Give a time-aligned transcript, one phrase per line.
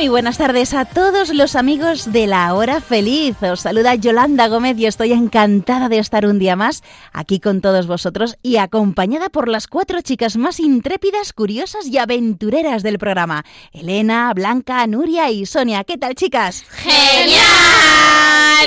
[0.00, 3.36] Muy buenas tardes a todos los amigos de la hora feliz.
[3.42, 6.82] Os saluda Yolanda Gómez y estoy encantada de estar un día más
[7.12, 12.82] aquí con todos vosotros y acompañada por las cuatro chicas más intrépidas, curiosas y aventureras
[12.82, 13.44] del programa.
[13.72, 15.84] Elena, Blanca, Nuria y Sonia.
[15.84, 16.64] ¿Qué tal, chicas?
[16.70, 17.40] ¡Genial!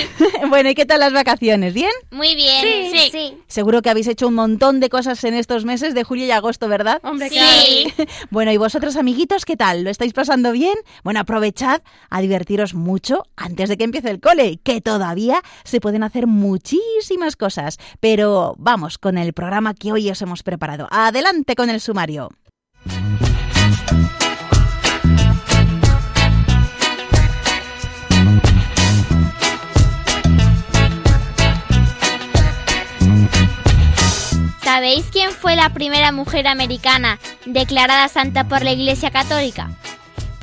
[0.49, 1.73] bueno, ¿y qué tal las vacaciones?
[1.73, 1.91] ¿Bien?
[2.11, 3.09] Muy bien, sí.
[3.11, 3.38] sí.
[3.47, 6.67] Seguro que habéis hecho un montón de cosas en estos meses de julio y agosto,
[6.67, 6.99] ¿verdad?
[7.03, 7.91] Hombre, sí.
[8.30, 9.83] bueno, ¿y vosotros, amiguitos, qué tal?
[9.83, 10.75] ¿Lo estáis pasando bien?
[11.03, 16.03] Bueno, aprovechad a divertiros mucho antes de que empiece el cole, que todavía se pueden
[16.03, 17.77] hacer muchísimas cosas.
[17.99, 20.88] Pero vamos con el programa que hoy os hemos preparado.
[20.91, 22.30] Adelante con el sumario.
[34.63, 39.69] ¿Sabéis quién fue la primera mujer americana declarada santa por la Iglesia Católica?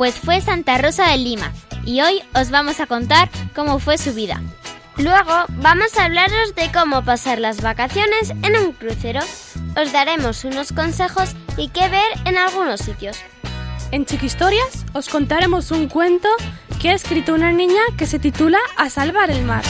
[0.00, 1.52] Pues fue Santa Rosa de Lima
[1.84, 4.40] y hoy os vamos a contar cómo fue su vida.
[4.96, 9.20] Luego vamos a hablaros de cómo pasar las vacaciones en un crucero.
[9.76, 13.18] Os daremos unos consejos y qué ver en algunos sitios.
[13.90, 16.30] En Chiquistorias os contaremos un cuento
[16.80, 19.64] que ha escrito una niña que se titula A salvar el mar.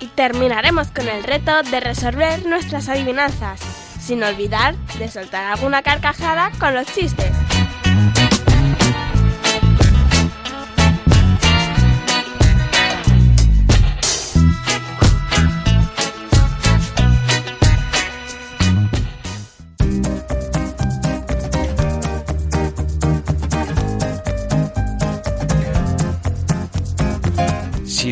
[0.00, 3.60] Y terminaremos con el reto de resolver nuestras adivinanzas,
[4.00, 7.30] sin olvidar de soltar alguna carcajada con los chistes.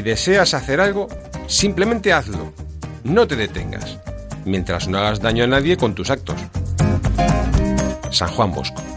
[0.03, 1.09] Deseas hacer algo,
[1.47, 2.53] simplemente hazlo.
[3.05, 3.99] No te detengas,
[4.45, 6.37] mientras no hagas daño a nadie con tus actos.
[8.11, 8.92] San Juan Bosco.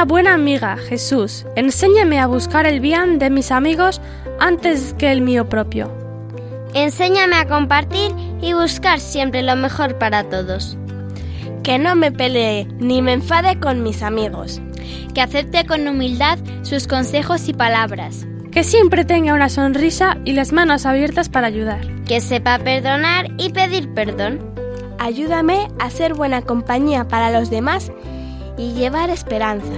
[0.00, 1.44] Una buena amiga, Jesús.
[1.56, 4.00] Enséñame a buscar el bien de mis amigos
[4.38, 5.92] antes que el mío propio.
[6.72, 10.78] Enséñame a compartir y buscar siempre lo mejor para todos.
[11.62, 14.62] Que no me pelee ni me enfade con mis amigos.
[15.12, 18.26] Que acepte con humildad sus consejos y palabras.
[18.50, 21.86] Que siempre tenga una sonrisa y las manos abiertas para ayudar.
[22.04, 24.38] Que sepa perdonar y pedir perdón.
[24.98, 27.92] Ayúdame a ser buena compañía para los demás
[28.60, 29.72] y llevar esperanza.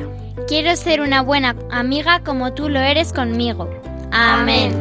[0.48, 3.70] Quiero ser una buena amiga como tú lo eres conmigo.
[4.10, 4.72] Amén.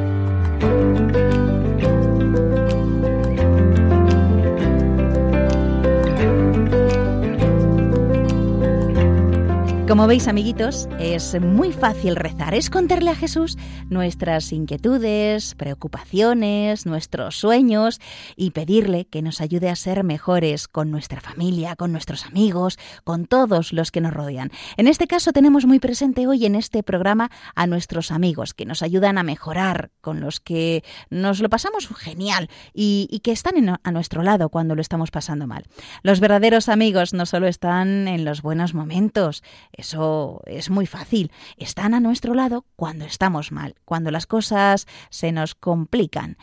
[9.92, 13.58] Como veis, amiguitos, es muy fácil rezar, es contarle a Jesús
[13.90, 18.00] nuestras inquietudes, preocupaciones, nuestros sueños
[18.38, 23.26] y pedirle que nos ayude a ser mejores con nuestra familia, con nuestros amigos, con
[23.26, 24.52] todos los que nos rodean.
[24.78, 28.84] En este caso tenemos muy presente hoy en este programa a nuestros amigos que nos
[28.84, 34.24] ayudan a mejorar, con los que nos lo pasamos genial y, que están a nuestro
[34.24, 35.66] lado cuando lo estamos pasando mal.
[36.02, 39.44] Los verdaderos amigos no solo están en los buenos momentos,
[39.82, 41.32] eso es muy fácil.
[41.58, 46.38] Están a nuestro lado cuando estamos mal, cuando las cosas se nos complican.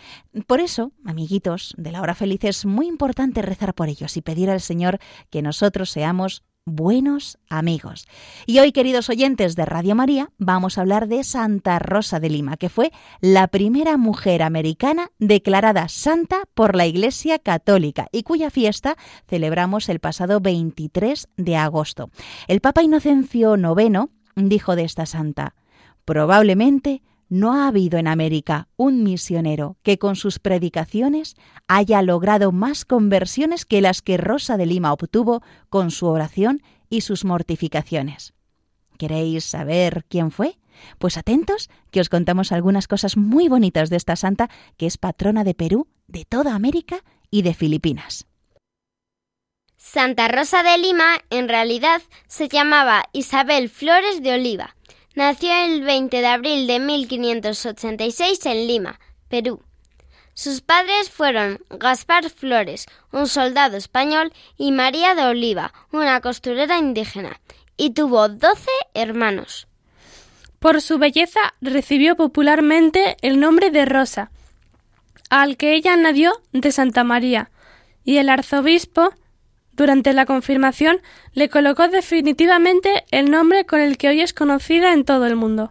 [0.46, 4.50] Por eso, amiguitos de la hora feliz, es muy importante rezar por ellos y pedir
[4.50, 4.98] al Señor
[5.30, 8.06] que nosotros seamos buenos amigos.
[8.46, 12.56] Y hoy, queridos oyentes de Radio María, vamos a hablar de Santa Rosa de Lima,
[12.56, 18.96] que fue la primera mujer americana declarada santa por la Iglesia Católica y cuya fiesta
[19.26, 22.10] celebramos el pasado 23 de agosto.
[22.46, 24.06] El Papa Inocencio IX
[24.36, 25.54] dijo de esta santa,
[26.04, 31.36] probablemente no ha habido en América un misionero que con sus predicaciones
[31.66, 37.02] haya logrado más conversiones que las que Rosa de Lima obtuvo con su oración y
[37.02, 38.34] sus mortificaciones.
[38.98, 40.58] ¿Queréis saber quién fue?
[40.98, 45.44] Pues atentos, que os contamos algunas cosas muy bonitas de esta santa que es patrona
[45.44, 48.26] de Perú, de toda América y de Filipinas.
[49.76, 54.76] Santa Rosa de Lima en realidad se llamaba Isabel Flores de Oliva.
[55.18, 59.60] Nació el 20 de abril de 1586 en Lima, Perú.
[60.32, 67.40] Sus padres fueron Gaspar Flores, un soldado español, y María de Oliva, una costurera indígena,
[67.76, 69.66] y tuvo doce hermanos.
[70.60, 74.30] Por su belleza recibió popularmente el nombre de Rosa,
[75.30, 77.50] al que ella añadió de Santa María,
[78.04, 79.12] y el arzobispo,
[79.78, 81.00] durante la confirmación,
[81.32, 85.70] le colocó definitivamente el nombre con el que hoy es conocida en todo el mundo.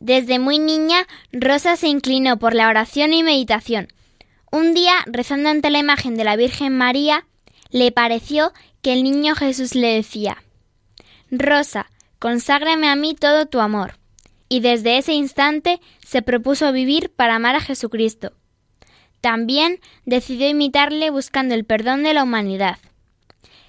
[0.00, 3.88] Desde muy niña, Rosa se inclinó por la oración y meditación.
[4.50, 7.26] Un día, rezando ante la imagen de la Virgen María,
[7.70, 8.52] le pareció
[8.82, 10.42] que el niño Jesús le decía
[11.30, 13.98] Rosa, conságrame a mí todo tu amor
[14.48, 18.32] y desde ese instante se propuso vivir para amar a Jesucristo.
[19.20, 22.78] También decidió imitarle buscando el perdón de la humanidad.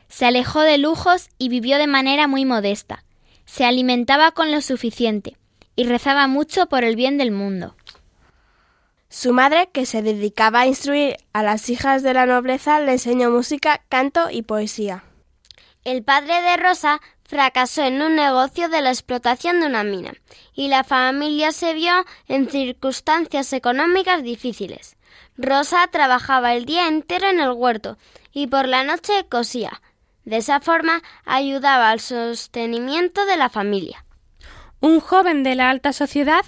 [0.09, 3.03] Se alejó de lujos y vivió de manera muy modesta.
[3.45, 5.37] Se alimentaba con lo suficiente
[5.75, 7.75] y rezaba mucho por el bien del mundo.
[9.09, 13.29] Su madre, que se dedicaba a instruir a las hijas de la nobleza, le enseñó
[13.29, 15.03] música, canto y poesía.
[15.85, 20.13] El padre de Rosa fracasó en un negocio de la explotación de una mina
[20.53, 24.97] y la familia se vio en circunstancias económicas difíciles.
[25.37, 27.97] Rosa trabajaba el día entero en el huerto
[28.33, 29.81] y por la noche cosía.
[30.27, 34.03] De esa forma ayudaba al sostenimiento de la familia.
[34.81, 36.43] Un joven de la alta sociedad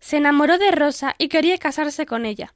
[0.00, 2.52] se enamoró de Rosa y quería casarse con ella.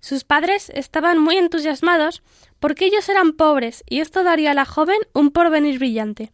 [0.00, 2.22] Sus padres estaban muy entusiasmados
[2.58, 6.32] porque ellos eran pobres y esto daría a la joven un porvenir brillante.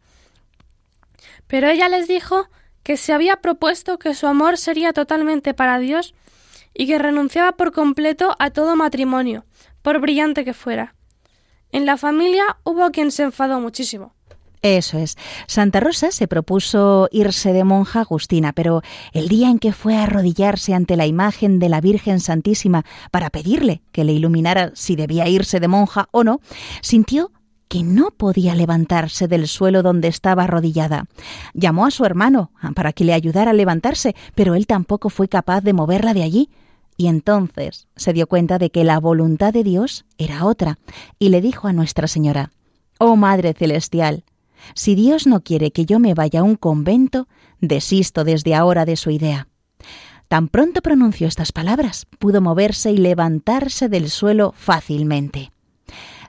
[1.49, 2.49] Pero ella les dijo
[2.85, 6.15] que se había propuesto que su amor sería totalmente para Dios
[6.75, 9.45] y que renunciaba por completo a todo matrimonio,
[9.83, 10.95] por brillante que fuera.
[11.75, 14.15] En la familia hubo quien se enfadó muchísimo.
[14.63, 15.17] Eso es.
[15.49, 18.83] Santa Rosa se propuso irse de monja agustina, pero
[19.13, 23.29] el día en que fue a arrodillarse ante la imagen de la Virgen Santísima para
[23.29, 26.41] pedirle que le iluminara si debía irse de monja o no,
[26.81, 27.33] sintió
[27.67, 31.07] que no podía levantarse del suelo donde estaba arrodillada.
[31.55, 35.63] Llamó a su hermano para que le ayudara a levantarse, pero él tampoco fue capaz
[35.63, 36.51] de moverla de allí.
[36.97, 40.79] Y entonces se dio cuenta de que la voluntad de Dios era otra,
[41.19, 42.53] y le dijo a Nuestra Señora,
[42.99, 44.25] Oh Madre Celestial,
[44.75, 47.29] si Dios no quiere que yo me vaya a un convento,
[47.61, 49.49] desisto desde ahora de su idea.
[50.29, 55.53] Tan pronto pronunció estas palabras, pudo moverse y levantarse del suelo fácilmente.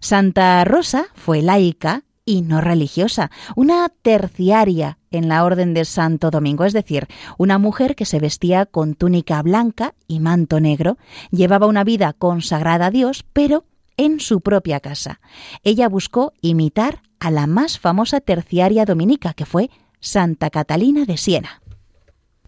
[0.01, 6.65] Santa Rosa fue laica y no religiosa, una terciaria en la Orden de Santo Domingo,
[6.65, 7.07] es decir,
[7.37, 10.97] una mujer que se vestía con túnica blanca y manto negro,
[11.29, 13.63] llevaba una vida consagrada a Dios, pero
[13.97, 15.21] en su propia casa.
[15.63, 19.69] Ella buscó imitar a la más famosa terciaria dominica, que fue
[19.99, 21.61] Santa Catalina de Siena.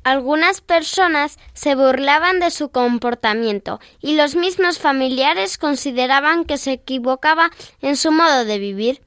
[0.04, 7.52] Algunas personas se burlaban de su comportamiento y los mismos familiares consideraban que se equivocaba
[7.82, 9.02] en su modo de vivir.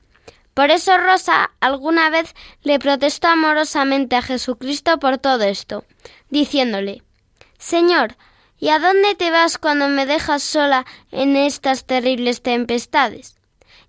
[0.54, 5.84] Por eso Rosa alguna vez le protestó amorosamente a Jesucristo por todo esto,
[6.28, 7.02] diciéndole
[7.58, 8.16] Señor,
[8.58, 13.36] ¿y a dónde te vas cuando me dejas sola en estas terribles tempestades?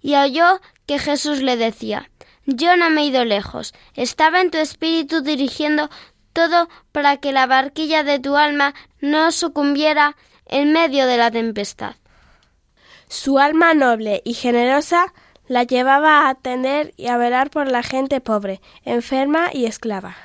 [0.01, 2.09] Y oyó que Jesús le decía
[2.45, 5.89] Yo no me he ido lejos, estaba en tu espíritu dirigiendo
[6.33, 10.15] todo para que la barquilla de tu alma no sucumbiera
[10.45, 11.95] en medio de la tempestad.
[13.07, 15.13] Su alma noble y generosa
[15.51, 20.15] la llevaba a atender y a velar por la gente pobre, enferma y esclava.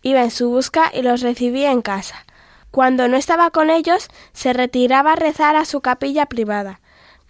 [0.00, 2.24] Iba en su busca y los recibía en casa.
[2.70, 6.80] Cuando no estaba con ellos, se retiraba a rezar a su capilla privada.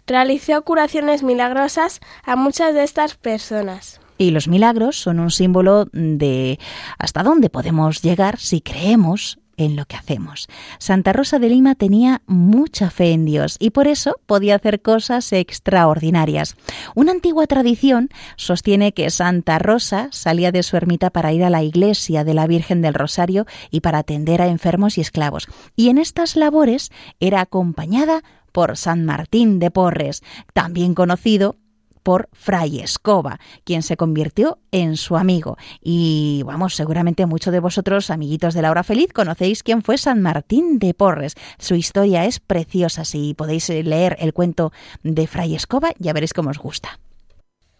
[0.06, 4.00] Realizó curaciones milagrosas a muchas de estas personas.
[4.16, 6.60] Y los milagros son un símbolo de
[6.98, 10.48] hasta dónde podemos llegar si creemos en lo que hacemos.
[10.78, 15.32] Santa Rosa de Lima tenía mucha fe en Dios y por eso podía hacer cosas
[15.32, 16.56] extraordinarias.
[16.94, 21.62] Una antigua tradición sostiene que Santa Rosa salía de su ermita para ir a la
[21.62, 25.48] iglesia de la Virgen del Rosario y para atender a enfermos y esclavos.
[25.76, 26.90] Y en estas labores
[27.20, 31.56] era acompañada por San Martín de Porres, también conocido
[32.02, 35.56] por Fray Escoba, quien se convirtió en su amigo.
[35.80, 40.22] Y vamos, seguramente muchos de vosotros, amiguitos de la hora feliz, conocéis quién fue San
[40.22, 41.34] Martín de Porres.
[41.58, 43.04] Su historia es preciosa.
[43.04, 46.98] Si podéis leer el cuento de Fray Escoba, ya veréis cómo os gusta.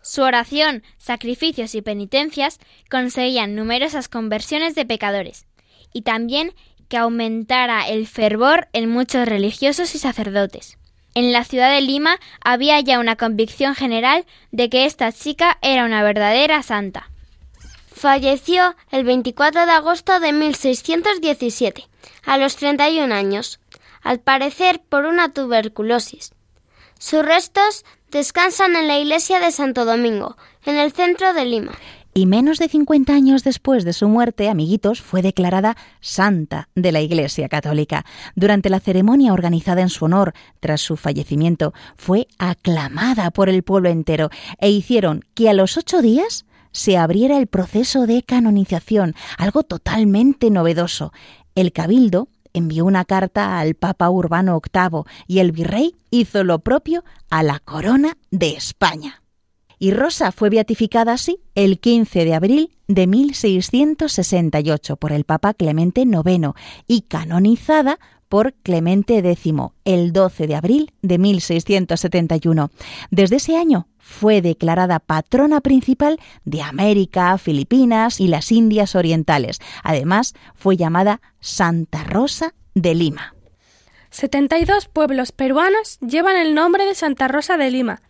[0.03, 2.59] Su oración, sacrificios y penitencias
[2.91, 5.47] conseguían numerosas conversiones de pecadores
[5.93, 6.55] y también
[6.89, 10.77] que aumentara el fervor en muchos religiosos y sacerdotes.
[11.15, 15.85] En la ciudad de Lima había ya una convicción general de que esta chica era
[15.85, 17.11] una verdadera santa.
[17.95, 21.87] Falleció el 24 de agosto de 1617,
[22.25, 23.61] a los 31 años,
[24.03, 26.33] al parecer por una tuberculosis.
[26.99, 31.73] Sus restos descansan en la iglesia de Santo Domingo, en el centro de Lima.
[32.15, 37.01] Y menos de 50 años después de su muerte, amiguitos, fue declarada santa de la
[37.01, 38.05] Iglesia Católica.
[38.35, 43.89] Durante la ceremonia organizada en su honor tras su fallecimiento, fue aclamada por el pueblo
[43.89, 44.29] entero
[44.59, 50.51] e hicieron que a los ocho días se abriera el proceso de canonización, algo totalmente
[50.51, 51.13] novedoso.
[51.55, 57.05] El cabildo envió una carta al Papa Urbano VIII y el virrey hizo lo propio
[57.31, 59.22] a la corona de España.
[59.83, 66.03] Y Rosa fue beatificada así el 15 de abril de 1668 por el Papa Clemente
[66.03, 66.51] IX
[66.87, 67.99] y canonizada
[68.29, 69.53] por Clemente X
[69.85, 72.71] el 12 de abril de 1671.
[73.11, 79.59] Desde ese año fue declarada patrona principal de América, Filipinas y las Indias Orientales.
[79.83, 83.35] Además, fue llamada Santa Rosa de Lima.
[84.11, 88.01] 72 pueblos peruanos llevan el nombre de Santa Rosa de Lima.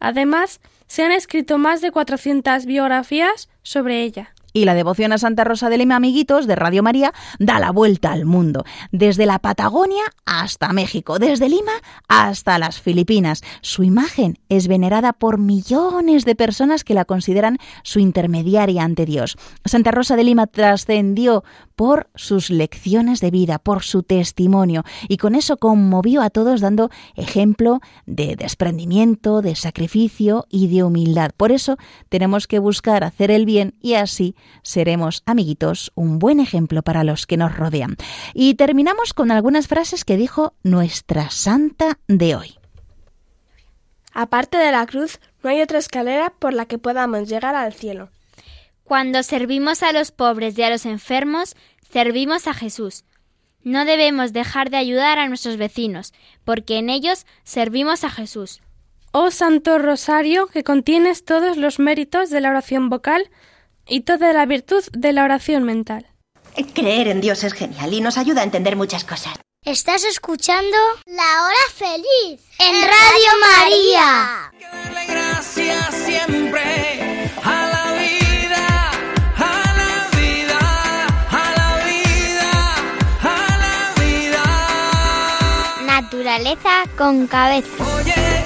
[0.00, 4.34] Además, se han escrito más de 400 biografías sobre ella.
[4.52, 8.12] Y la devoción a Santa Rosa de Lima, amiguitos, de Radio María, da la vuelta
[8.12, 11.72] al mundo, desde la Patagonia hasta México, desde Lima
[12.08, 13.42] hasta las Filipinas.
[13.60, 19.36] Su imagen es venerada por millones de personas que la consideran su intermediaria ante Dios.
[19.64, 21.44] Santa Rosa de Lima trascendió
[21.78, 26.90] por sus lecciones de vida, por su testimonio, y con eso conmovió a todos dando
[27.14, 31.30] ejemplo de desprendimiento, de sacrificio y de humildad.
[31.36, 31.76] Por eso
[32.08, 37.28] tenemos que buscar hacer el bien y así seremos, amiguitos, un buen ejemplo para los
[37.28, 37.94] que nos rodean.
[38.34, 42.58] Y terminamos con algunas frases que dijo nuestra santa de hoy.
[44.12, 48.10] Aparte de la cruz, no hay otra escalera por la que podamos llegar al cielo.
[48.88, 51.56] Cuando servimos a los pobres y a los enfermos,
[51.92, 53.04] servimos a Jesús.
[53.62, 58.62] No debemos dejar de ayudar a nuestros vecinos, porque en ellos servimos a Jesús.
[59.12, 63.30] Oh Santo Rosario, que contienes todos los méritos de la oración vocal
[63.86, 66.06] y toda la virtud de la oración mental.
[66.72, 69.34] Creer en Dios es genial y nos ayuda a entender muchas cosas.
[69.66, 74.50] Estás escuchando La Hora Feliz en Radio María.
[75.06, 77.67] gracias siempre a
[86.28, 87.68] naturaleza con cabeza.
[87.96, 88.37] Oye,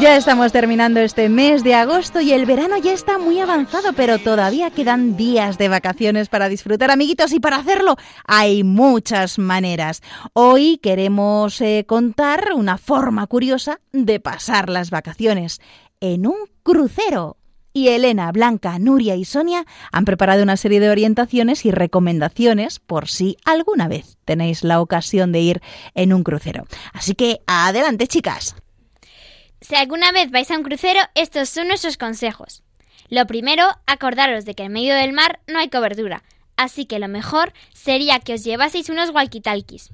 [0.00, 4.18] Ya estamos terminando este mes de agosto y el verano ya está muy avanzado, pero
[4.18, 7.94] todavía quedan días de vacaciones para disfrutar, amiguitos, y para hacerlo
[8.26, 10.02] hay muchas maneras.
[10.32, 15.60] Hoy queremos eh, contar una forma curiosa de pasar las vacaciones
[16.00, 17.36] en un crucero.
[17.72, 23.08] Y Elena, Blanca, Nuria y Sonia han preparado una serie de orientaciones y recomendaciones por
[23.08, 25.62] si alguna vez tenéis la ocasión de ir
[25.94, 26.64] en un crucero.
[26.92, 28.56] Así que adelante, chicas.
[29.60, 32.62] Si alguna vez vais a un crucero, estos son nuestros consejos.
[33.08, 36.22] Lo primero, acordaros de que en medio del mar no hay cobertura,
[36.56, 39.90] así que lo mejor sería que os llevaseis unos walkie-talkies.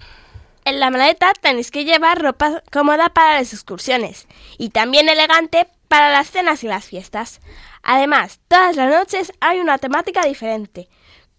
[0.64, 4.26] En la maleta tenéis que llevar ropa cómoda para las excursiones
[4.59, 7.41] y también elegante para las cenas y las fiestas.
[7.83, 10.88] Además, todas las noches hay una temática diferente,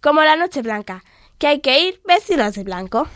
[0.00, 1.04] como la Noche Blanca,
[1.38, 3.08] que hay que ir vestidos de blanco.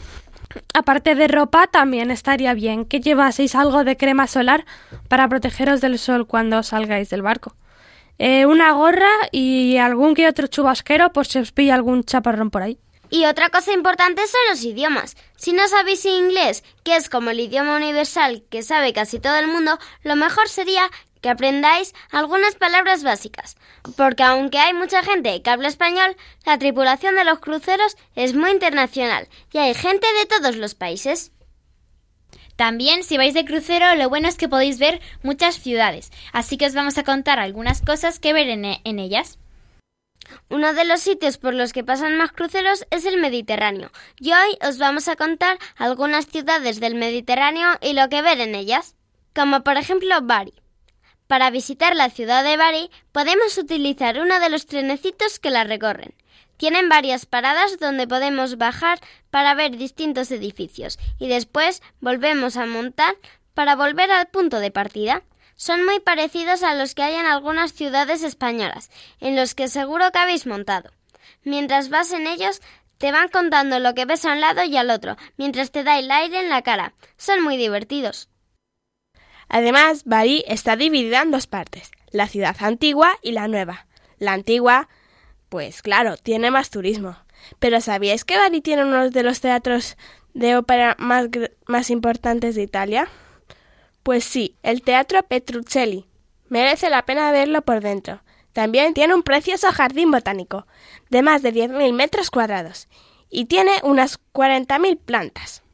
[0.75, 4.67] Aparte de ropa, también estaría bien que llevaseis algo de crema solar
[5.09, 7.55] para protegeros del sol cuando salgáis del barco.
[8.19, 12.63] Eh, una gorra y algún que otro chubasquero por si os pilla algún chaparrón por
[12.63, 12.79] ahí.
[13.09, 15.17] Y otra cosa importante son los idiomas.
[15.37, 19.49] Si no sabéis inglés, que es como el idioma universal que sabe casi todo el
[19.49, 20.89] mundo, lo mejor sería
[21.21, 23.57] que aprendáis algunas palabras básicas.
[23.97, 28.51] Porque aunque hay mucha gente que habla español, la tripulación de los cruceros es muy
[28.51, 31.33] internacional y hay gente de todos los países.
[32.57, 36.67] También, si vais de crucero, lo bueno es que podéis ver muchas ciudades, así que
[36.67, 39.39] os vamos a contar algunas cosas que ver en, en ellas.
[40.51, 44.59] Uno de los sitios por los que pasan más cruceros es el Mediterráneo, y hoy
[44.61, 48.95] os vamos a contar algunas ciudades del Mediterráneo y lo que ver en ellas,
[49.35, 50.60] como por ejemplo Bari.
[51.31, 56.13] Para visitar la ciudad de Bari podemos utilizar uno de los trenecitos que la recorren.
[56.57, 58.99] Tienen varias paradas donde podemos bajar
[59.31, 63.15] para ver distintos edificios y después volvemos a montar
[63.55, 65.23] para volver al punto de partida.
[65.55, 70.11] Son muy parecidos a los que hay en algunas ciudades españolas, en los que seguro
[70.11, 70.91] que habéis montado.
[71.45, 72.61] Mientras vas en ellos,
[72.99, 75.97] te van contando lo que ves a un lado y al otro, mientras te da
[76.01, 76.93] el aire en la cara.
[77.17, 78.30] Son muy divertidos.
[79.51, 83.87] Además, Bari está dividida en dos partes, la ciudad antigua y la nueva.
[84.19, 84.89] La antigua,
[85.49, 87.17] pues claro, tiene más turismo.
[87.59, 89.97] Pero ¿sabíais que Bari tiene uno de los teatros
[90.35, 93.09] de ópera más, importantes de Italia?
[94.05, 96.07] Pues sí, el Teatro Petruccelli.
[96.49, 98.23] Merece la pena verlo por dentro.
[98.53, 100.69] También tiene un precioso jardín botánico,
[101.09, 102.89] de más de 10.000 metros cuadrados,
[103.31, 105.65] y tiene unas 40.000 plantas.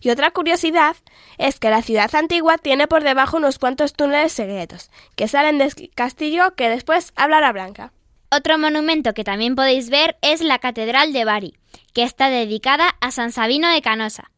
[0.00, 0.96] Y otra curiosidad
[1.42, 5.72] es que la ciudad antigua tiene por debajo unos cuantos túneles secretos, que salen del
[5.92, 7.92] castillo que después hablará Blanca.
[8.30, 11.54] Otro monumento que también podéis ver es la Catedral de Bari,
[11.92, 14.30] que está dedicada a San Sabino de Canosa.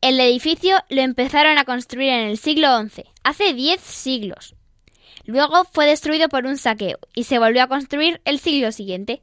[0.00, 4.56] El edificio lo empezaron a construir en el siglo XI, hace 10 siglos.
[5.26, 9.22] Luego fue destruido por un saqueo y se volvió a construir el siglo siguiente.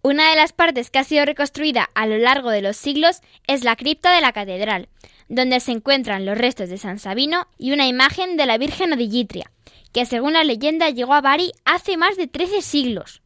[0.00, 3.64] Una de las partes que ha sido reconstruida a lo largo de los siglos es
[3.64, 4.88] la cripta de la catedral,
[5.28, 9.50] donde se encuentran los restos de San Sabino y una imagen de la Virgen Odillitria,
[9.92, 13.22] que según la leyenda llegó a Bari hace más de 13 siglos.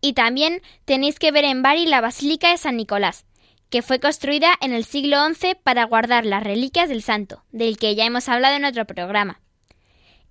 [0.00, 3.26] Y también tenéis que ver en Bari la Basílica de San Nicolás,
[3.70, 7.94] que fue construida en el siglo XI para guardar las reliquias del santo, del que
[7.94, 9.40] ya hemos hablado en otro programa.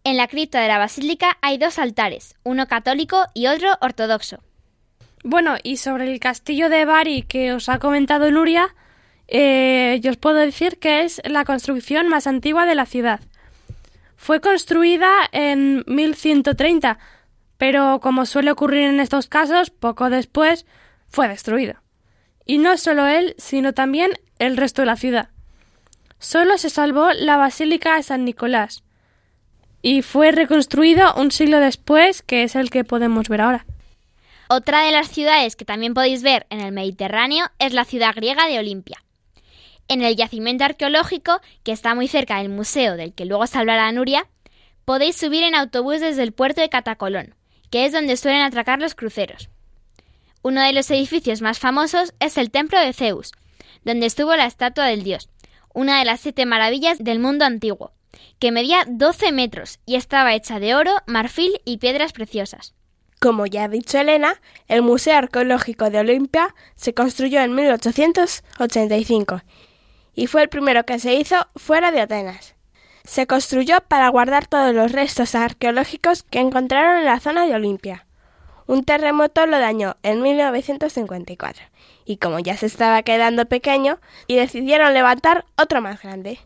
[0.04, 4.42] En la cripta de la basílica hay dos altares, uno católico y otro ortodoxo.
[5.24, 8.76] Bueno, y sobre el castillo de Bari que os ha comentado Nuria,
[9.32, 13.20] eh, yo os puedo decir que es la construcción más antigua de la ciudad.
[14.16, 16.98] Fue construida en 1130,
[17.58, 20.66] pero como suele ocurrir en estos casos, poco después
[21.08, 21.76] fue destruido.
[22.46, 25.30] Y no solo él, sino también el resto de la ciudad.
[26.18, 28.84] Solo se salvó la Basílica de San Nicolás,
[29.82, 33.66] y fue reconstruido un siglo después, que es el que podemos ver ahora.
[34.50, 38.48] Otra de las ciudades que también podéis ver en el Mediterráneo es la ciudad griega
[38.48, 38.98] de Olimpia.
[39.90, 44.28] En el yacimiento arqueológico, que está muy cerca del museo del que luego hablará Nuria,
[44.86, 47.34] podéis subir en autobús desde el puerto de Catacolón,
[47.72, 49.50] que es donde suelen atracar los cruceros.
[50.44, 53.32] Uno de los edificios más famosos es el Templo de Zeus,
[53.84, 55.28] donde estuvo la estatua del dios,
[55.74, 57.92] una de las siete maravillas del mundo antiguo,
[58.38, 62.76] que medía 12 metros y estaba hecha de oro, marfil y piedras preciosas.
[63.20, 69.42] Como ya ha dicho Elena, el Museo Arqueológico de Olimpia se construyó en 1885
[70.16, 72.56] y fue el primero que se hizo fuera de Atenas.
[73.04, 78.06] Se construyó para guardar todos los restos arqueológicos que encontraron en la zona de Olimpia.
[78.68, 81.64] Un terremoto lo dañó en 1954
[82.10, 86.40] y como ya se estaba quedando pequeño, y decidieron levantar otro más grande.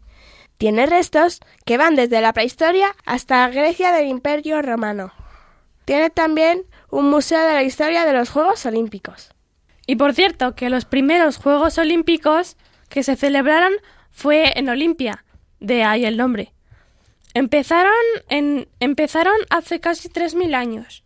[0.58, 5.14] Tiene restos que van desde la prehistoria hasta Grecia del Imperio Romano.
[5.86, 9.32] Tiene también un museo de la historia de los Juegos Olímpicos.
[9.88, 12.58] Y por cierto, que los primeros Juegos Olímpicos
[12.94, 13.74] que se celebraron
[14.12, 15.26] fue en Olimpia,
[15.60, 16.54] de ahí el nombre.
[17.34, 17.92] Empezaron,
[18.30, 21.04] en, empezaron hace casi 3.000 años.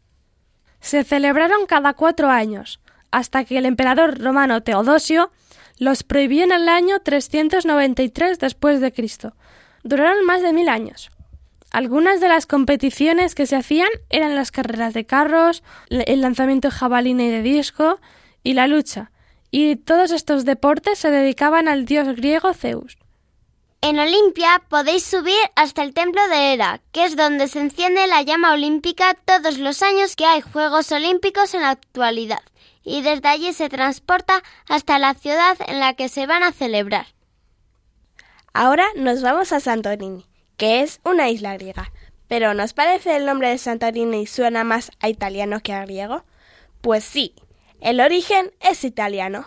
[0.82, 5.32] Se celebraron cada cuatro años, hasta que el emperador romano Teodosio
[5.80, 9.34] los prohibió en el año 393 después de Cristo.
[9.84, 11.10] Duraron más de mil años.
[11.72, 16.74] Algunas de las competiciones que se hacían eran las carreras de carros, el lanzamiento de
[16.74, 18.02] jabalina y de disco
[18.44, 19.12] y la lucha.
[19.52, 22.98] Y todos estos deportes se dedicaban al dios griego Zeus.
[23.82, 28.24] En Olimpia podéis subir hasta el templo de Hera, que es donde se enciende la
[28.24, 32.42] llama olímpica todos los años que hay Juegos Olímpicos en la actualidad,
[32.84, 37.06] y desde allí se transporta hasta la ciudad en la que se van a celebrar.
[38.54, 40.26] Ahora nos vamos a Santorini,
[40.58, 41.92] que es una isla griega.
[42.28, 46.24] Pero ¿nos parece el nombre de Santorini suena más a italiano que a griego?
[46.82, 47.34] Pues sí,
[47.82, 49.46] el origen es italiano.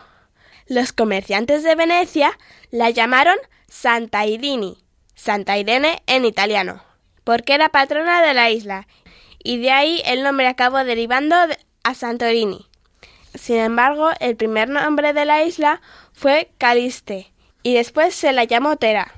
[0.67, 2.39] Los comerciantes de Venecia
[2.71, 3.37] la llamaron
[3.69, 4.79] Santa Irini,
[5.15, 6.83] Santa Irene en italiano,
[7.25, 8.87] porque era patrona de la isla,
[9.43, 11.37] y de ahí el nombre acabó derivando
[11.83, 12.67] a Santorini.
[13.35, 15.81] Sin embargo, el primer nombre de la isla
[16.13, 19.15] fue Caliste, y después se la llamó Tera.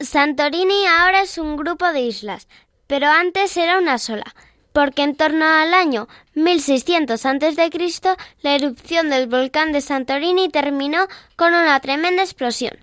[0.00, 2.48] Santorini ahora es un grupo de islas,
[2.86, 4.34] pero antes era una sola,
[4.72, 8.16] porque en torno al año 1600 a.C.
[8.42, 11.06] la erupción del volcán de Santorini terminó
[11.36, 12.78] con una tremenda explosión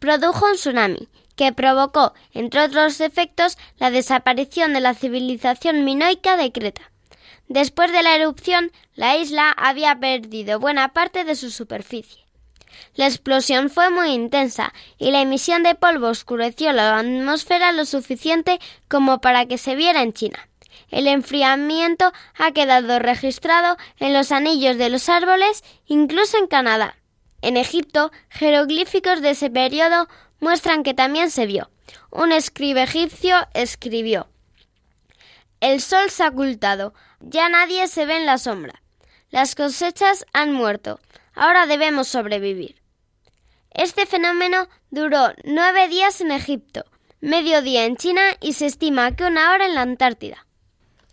[0.00, 6.50] produjo un tsunami que provocó, entre otros efectos, la desaparición de la civilización minoica de
[6.50, 6.90] Creta.
[7.48, 12.24] Después de la erupción, la isla había perdido buena parte de su superficie.
[12.94, 18.58] La explosión fue muy intensa y la emisión de polvo oscureció la atmósfera lo suficiente
[18.88, 20.49] como para que se viera en China.
[20.90, 26.96] El enfriamiento ha quedado registrado en los anillos de los árboles, incluso en Canadá.
[27.42, 30.08] En Egipto, jeroglíficos de ese periodo
[30.40, 31.70] muestran que también se vio.
[32.10, 34.28] Un escribe egipcio escribió
[35.60, 38.82] El sol se ha ocultado, ya nadie se ve en la sombra.
[39.30, 40.98] Las cosechas han muerto,
[41.34, 42.80] ahora debemos sobrevivir.
[43.72, 46.84] Este fenómeno duró nueve días en Egipto,
[47.20, 50.46] medio día en China y se estima que una hora en la Antártida.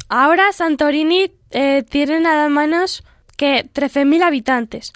[0.09, 3.03] Ahora Santorini eh, tiene nada menos
[3.35, 4.93] que 13.000 habitantes.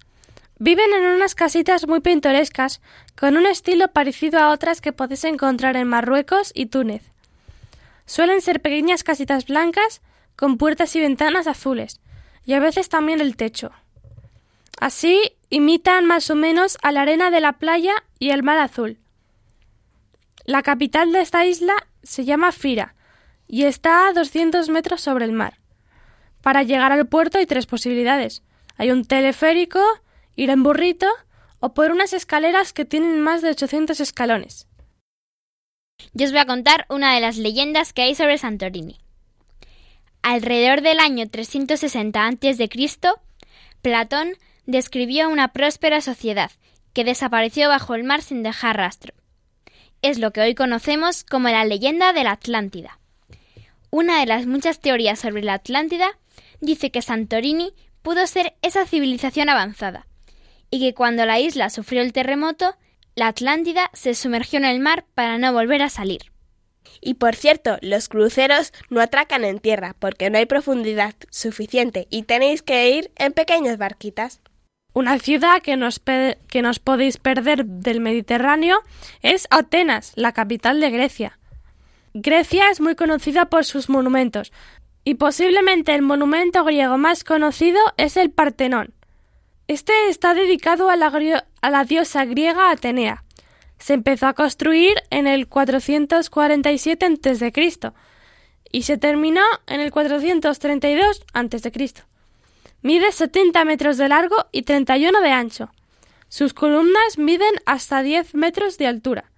[0.58, 2.82] Viven en unas casitas muy pintorescas,
[3.20, 7.04] con un estilo parecido a otras que podéis encontrar en Marruecos y Túnez.
[8.06, 10.02] Suelen ser pequeñas casitas blancas,
[10.36, 12.00] con puertas y ventanas azules,
[12.46, 13.72] y a veces también el techo.
[14.80, 15.20] Así
[15.50, 18.98] imitan más o menos a la arena de la playa y el mar azul.
[20.46, 22.96] La capital de esta isla se llama Fira
[23.52, 25.60] y está a 200 metros sobre el mar.
[26.42, 28.44] Para llegar al puerto hay tres posibilidades.
[28.78, 29.82] Hay un teleférico,
[30.38, 31.08] ir en burrito
[31.60, 34.68] o por unas escaleras que tienen más de 800 escalones.
[36.14, 39.02] Yo os voy a contar una de las leyendas que hay sobre Santorini.
[40.24, 42.70] Alrededor del año 360 a.C.,
[43.82, 44.34] Platón
[44.66, 46.52] describió una próspera sociedad
[46.94, 49.14] que desapareció bajo el mar sin dejar rastro.
[50.02, 53.01] Es lo que hoy conocemos como la leyenda de la Atlántida.
[53.94, 56.18] Una de las muchas teorías sobre la Atlántida
[56.62, 60.08] dice que Santorini pudo ser esa civilización avanzada,
[60.70, 62.78] y que cuando la isla sufrió el terremoto,
[63.16, 66.32] la Atlántida se sumergió en el mar para no volver a salir.
[67.02, 72.24] Y por cierto, los cruceros no atracan en tierra porque no hay profundidad suficiente y
[72.24, 74.40] tenéis que ir en pequeñas barquitas.
[74.94, 78.80] Una ciudad que nos, que nos podéis perder del Mediterráneo
[79.22, 81.40] es Atenas, la capital de Grecia.
[82.14, 84.52] Grecia es muy conocida por sus monumentos,
[85.04, 88.94] y posiblemente el monumento griego más conocido es el Partenón.
[89.68, 91.12] Este está dedicado a la,
[91.62, 93.24] a la diosa griega Atenea.
[93.80, 97.94] Se empezó a construir en el 447 a.C.
[98.72, 101.94] y se terminó en el 432 a.C.
[102.84, 105.72] Mide 70 metros de largo y 31 de ancho.
[106.28, 109.31] Sus columnas miden hasta 10 metros de altura.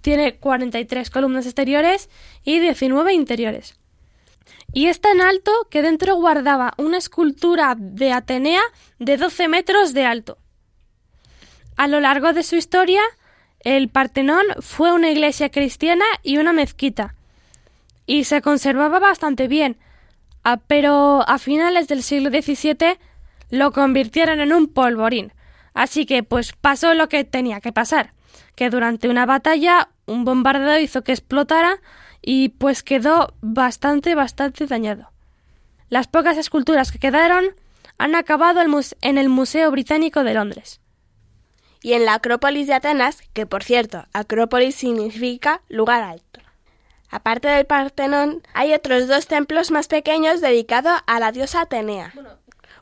[0.00, 2.08] Tiene 43 columnas exteriores
[2.44, 3.78] y 19 interiores.
[4.72, 8.62] Y es tan alto que dentro guardaba una escultura de Atenea
[8.98, 10.38] de 12 metros de alto.
[11.76, 13.00] A lo largo de su historia,
[13.60, 17.14] el Partenón fue una iglesia cristiana y una mezquita,
[18.06, 19.76] y se conservaba bastante bien,
[20.44, 22.98] ah, pero a finales del siglo XVII
[23.50, 25.32] lo convirtieron en un polvorín,
[25.74, 28.14] así que pues pasó lo que tenía que pasar,
[28.60, 31.80] que durante una batalla un bombardeo hizo que explotara
[32.20, 35.10] y pues quedó bastante, bastante dañado.
[35.88, 37.54] Las pocas esculturas que quedaron
[37.96, 40.82] han acabado en el Museo Británico de Londres.
[41.82, 46.40] Y en la Acrópolis de Atenas, que por cierto, Acrópolis significa lugar alto.
[47.08, 52.12] Aparte del Partenón, hay otros dos templos más pequeños dedicados a la diosa Atenea.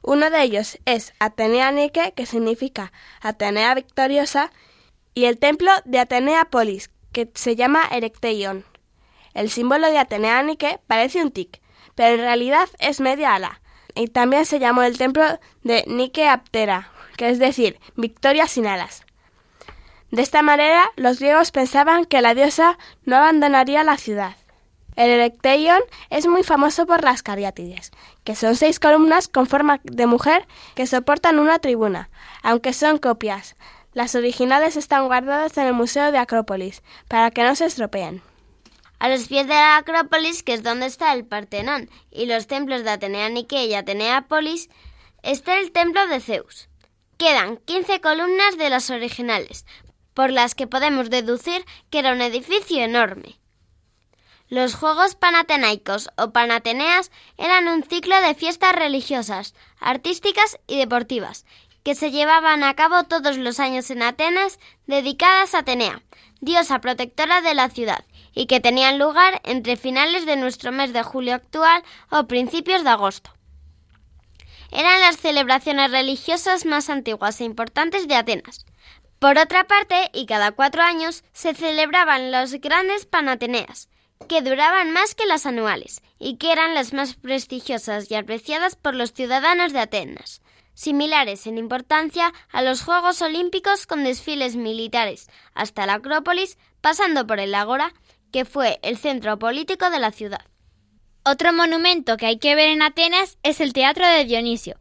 [0.02, 4.50] Uno de ellos es Atenea Nike, que significa Atenea victoriosa,
[5.18, 8.64] y el templo de Atenea Polis, que se llama Erecteion.
[9.35, 11.61] El símbolo de Atenea Nike parece un tic,
[11.96, 13.61] pero en realidad es media ala.
[13.96, 15.24] Y también se llamó el templo
[15.64, 19.04] de Nike Aptera, que es decir, victoria sin alas.
[20.12, 24.37] De esta manera, los griegos pensaban que la diosa no abandonaría la ciudad.
[24.94, 27.90] El Erecteion es muy famoso por las cariátides,
[28.22, 32.09] que son seis columnas con forma de mujer que soportan una tribuna,
[32.44, 33.57] aunque son copias.
[33.94, 38.22] Las originales están guardadas en el Museo de Acrópolis, para que no se estropeen.
[38.98, 42.85] A los pies de la Acrópolis, que es donde está el Partenón, y los templos
[42.85, 44.68] de Atenea Nike y Ateneápolis,
[45.22, 46.68] está el templo de Zeus.
[47.16, 49.64] Quedan 15 columnas de las originales,
[50.14, 53.38] por las que podemos deducir que era un edificio enorme.
[54.48, 61.44] Los Juegos Panatenaicos o Panateneas eran un ciclo de fiestas religiosas, artísticas y deportivas,
[61.82, 66.02] que se llevaban a cabo todos los años en Atenas, dedicadas a Atenea,
[66.40, 71.02] diosa protectora de la ciudad, y que tenían lugar entre finales de nuestro mes de
[71.02, 73.32] julio actual o principios de agosto.
[74.70, 78.66] Eran las celebraciones religiosas más antiguas e importantes de Atenas.
[79.18, 83.88] Por otra parte, y cada cuatro años, se celebraban los grandes Panateneas,
[84.28, 88.94] que duraban más que las anuales, y que eran las más prestigiosas y apreciadas por
[88.94, 90.42] los ciudadanos de Atenas,
[90.78, 97.40] similares en importancia a los Juegos Olímpicos con desfiles militares, hasta la Acrópolis, pasando por
[97.40, 97.92] el Ágora,
[98.30, 100.44] que fue el centro político de la ciudad.
[101.24, 104.78] Otro monumento que hay que ver en Atenas es el Teatro de Dionisio,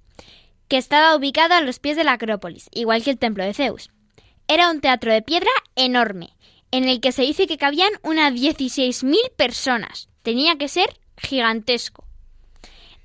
[0.68, 3.90] que estaba ubicado a los pies de la Acrópolis, igual que el Templo de Zeus.
[4.48, 6.30] Era un teatro de piedra enorme,
[6.70, 10.10] en el que se dice que cabían unas 16.000 personas.
[10.22, 12.07] Tenía que ser gigantesco.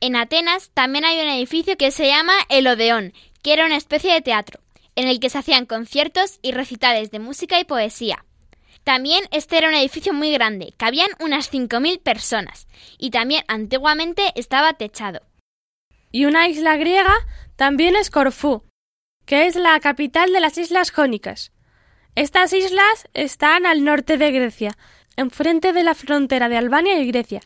[0.02, 4.12] En Atenas también hay un edificio que se llama el Odeón, que era una especie
[4.12, 4.60] de teatro,
[4.96, 8.24] en el que se hacían conciertos y recitales de música y poesía.
[8.82, 12.66] También este era un edificio muy grande, cabían unas 5.000 personas,
[12.98, 15.20] y también antiguamente estaba techado.
[16.10, 17.14] Y una isla griega
[17.54, 18.64] también es Corfú,
[19.24, 21.52] que es la capital de las Islas Jónicas.
[22.16, 24.76] Estas islas están al norte de Grecia,
[25.14, 27.40] enfrente de la frontera de Albania y Grecia.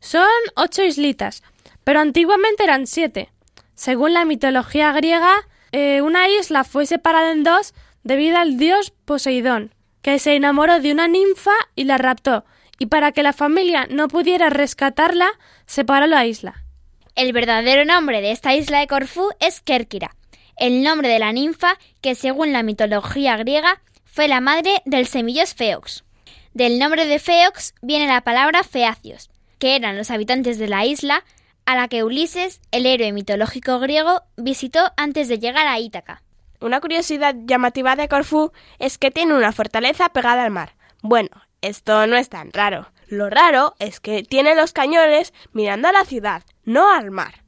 [0.00, 1.42] Son ocho islitas,
[1.88, 3.30] pero antiguamente eran siete.
[3.74, 5.32] Según la mitología griega,
[5.72, 7.72] eh, una isla fue separada en dos
[8.02, 12.44] debido al dios Poseidón, que se enamoró de una ninfa y la raptó,
[12.78, 15.30] y para que la familia no pudiera rescatarla,
[15.64, 16.62] separó la isla.
[17.14, 20.14] El verdadero nombre de esta isla de Corfú es Kérkira,
[20.58, 25.54] el nombre de la ninfa que según la mitología griega fue la madre del semillos
[25.54, 26.04] Feox.
[26.52, 31.24] Del nombre de Feox viene la palabra feacios, que eran los habitantes de la isla
[31.68, 36.22] a la que Ulises, el héroe mitológico griego, visitó antes de llegar a Ítaca.
[36.62, 40.76] Una curiosidad llamativa de Corfú es que tiene una fortaleza pegada al mar.
[41.02, 41.28] Bueno,
[41.60, 42.90] esto no es tan raro.
[43.08, 47.44] Lo raro es que tiene los cañones mirando a la ciudad, no al mar.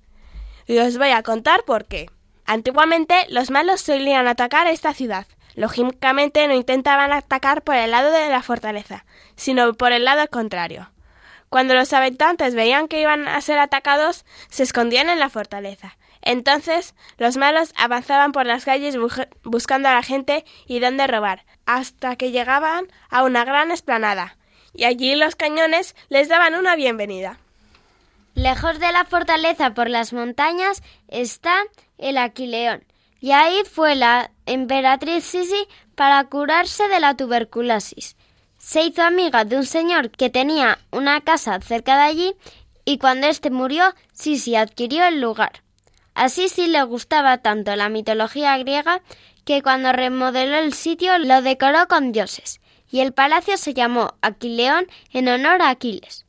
[0.66, 2.10] Y os voy a contar por qué.
[2.44, 5.26] Antiguamente los malos solían atacar esta ciudad.
[5.54, 10.90] Lógicamente no intentaban atacar por el lado de la fortaleza, sino por el lado contrario.
[11.50, 15.96] Cuando los habitantes veían que iban a ser atacados, se escondían en la fortaleza.
[16.22, 18.96] Entonces los malos avanzaban por las calles
[19.42, 24.36] buscando a la gente y dónde robar, hasta que llegaban a una gran esplanada,
[24.74, 27.38] y allí los cañones les daban una bienvenida.
[28.34, 31.64] Lejos de la fortaleza por las montañas está
[31.98, 32.84] el Aquileón,
[33.18, 38.16] y ahí fue la emperatriz Sisi para curarse de la tuberculosis.
[38.60, 42.34] Se hizo amiga de un señor que tenía una casa cerca de allí
[42.84, 45.62] y cuando éste murió, Sisi adquirió el lugar.
[46.14, 49.00] A Sisi le gustaba tanto la mitología griega
[49.46, 54.86] que cuando remodeló el sitio lo decoró con dioses y el palacio se llamó Aquileón
[55.10, 56.26] en honor a Aquiles.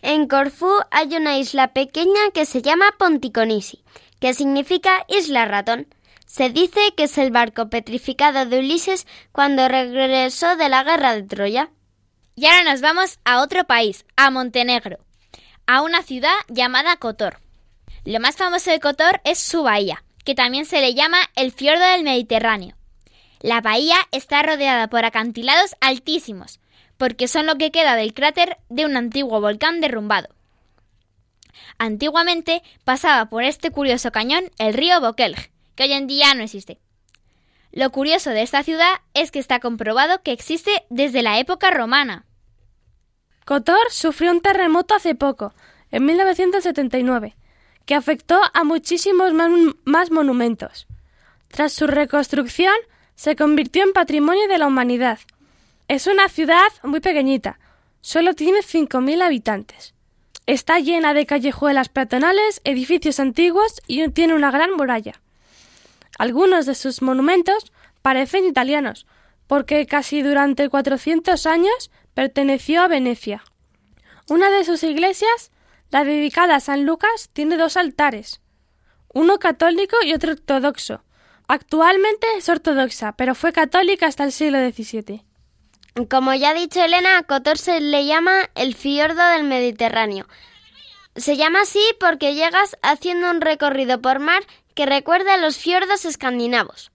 [0.00, 3.84] En Corfú hay una isla pequeña que se llama Ponticonisi,
[4.18, 5.88] que significa isla ratón.
[6.26, 11.22] Se dice que es el barco petrificado de Ulises cuando regresó de la guerra de
[11.22, 11.70] Troya.
[12.34, 14.98] Y ahora nos vamos a otro país, a Montenegro,
[15.66, 17.38] a una ciudad llamada Kotor.
[18.04, 21.84] Lo más famoso de Kotor es su bahía, que también se le llama el fiordo
[21.86, 22.76] del Mediterráneo.
[23.40, 26.60] La bahía está rodeada por acantilados altísimos,
[26.98, 30.28] porque son lo que queda del cráter de un antiguo volcán derrumbado.
[31.78, 36.80] Antiguamente pasaba por este curioso cañón el río Bokelj, que hoy en día no existe.
[37.70, 42.24] Lo curioso de esta ciudad es que está comprobado que existe desde la época romana.
[43.44, 45.54] Kotor sufrió un terremoto hace poco,
[45.90, 47.36] en 1979,
[47.84, 49.32] que afectó a muchísimos
[49.84, 50.86] más monumentos.
[51.48, 52.74] Tras su reconstrucción,
[53.14, 55.20] se convirtió en patrimonio de la humanidad.
[55.86, 57.60] Es una ciudad muy pequeñita,
[58.00, 59.94] solo tiene 5.000 habitantes.
[60.46, 65.20] Está llena de callejuelas peatonales, edificios antiguos y tiene una gran muralla.
[66.18, 69.06] Algunos de sus monumentos parecen italianos,
[69.46, 73.44] porque casi durante 400 años perteneció a Venecia.
[74.28, 75.50] Una de sus iglesias,
[75.90, 78.40] la dedicada a San Lucas, tiene dos altares,
[79.12, 81.02] uno católico y otro ortodoxo.
[81.48, 85.24] Actualmente es ortodoxa, pero fue católica hasta el siglo XVII.
[86.10, 90.26] Como ya ha dicho Elena, a le llama el fiordo del Mediterráneo.
[91.14, 94.42] Se llama así porque llegas haciendo un recorrido por mar
[94.76, 96.92] que recuerda a los fiordos escandinavos.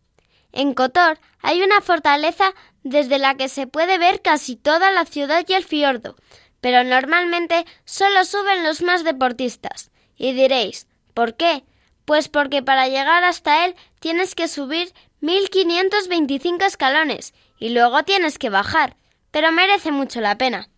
[0.53, 5.43] En Kotor hay una fortaleza desde la que se puede ver casi toda la ciudad
[5.47, 6.15] y el fiordo,
[6.61, 9.91] pero normalmente solo suben los más deportistas.
[10.15, 11.63] Y diréis, ¿por qué?
[12.05, 18.51] Pues porque para llegar hasta él tienes que subir 1525 escalones y luego tienes que
[18.51, 18.95] bajar,
[19.31, 20.69] pero merece mucho la pena.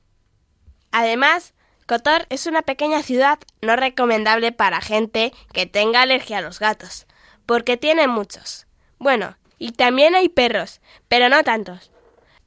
[0.92, 1.54] Además,
[1.88, 7.08] Kotor es una pequeña ciudad no recomendable para gente que tenga alergia a los gatos,
[7.46, 8.68] porque tiene muchos.
[9.00, 11.92] Bueno, y también hay perros, pero no tantos.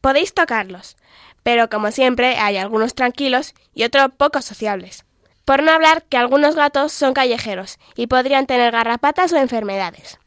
[0.00, 0.96] Podéis tocarlos,
[1.42, 5.04] pero como siempre hay algunos tranquilos y otros poco sociables.
[5.44, 10.18] Por no hablar que algunos gatos son callejeros y podrían tener garrapatas o enfermedades.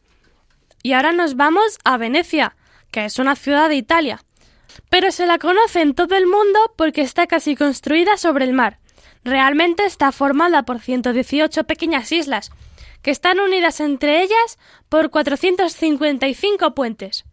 [0.82, 2.56] Y ahora nos vamos a Venecia,
[2.92, 4.24] que es una ciudad de Italia.
[4.90, 8.80] Pero se la conoce en todo el mundo porque está casi construida sobre el mar.
[9.24, 12.52] Realmente está formada por 118 pequeñas islas,
[13.02, 14.58] que están unidas entre ellas
[14.90, 17.26] por 455 puentes.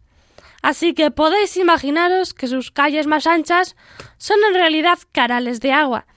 [0.61, 3.75] Así que podéis imaginaros que sus calles más anchas
[4.17, 6.07] son en realidad canales de agua,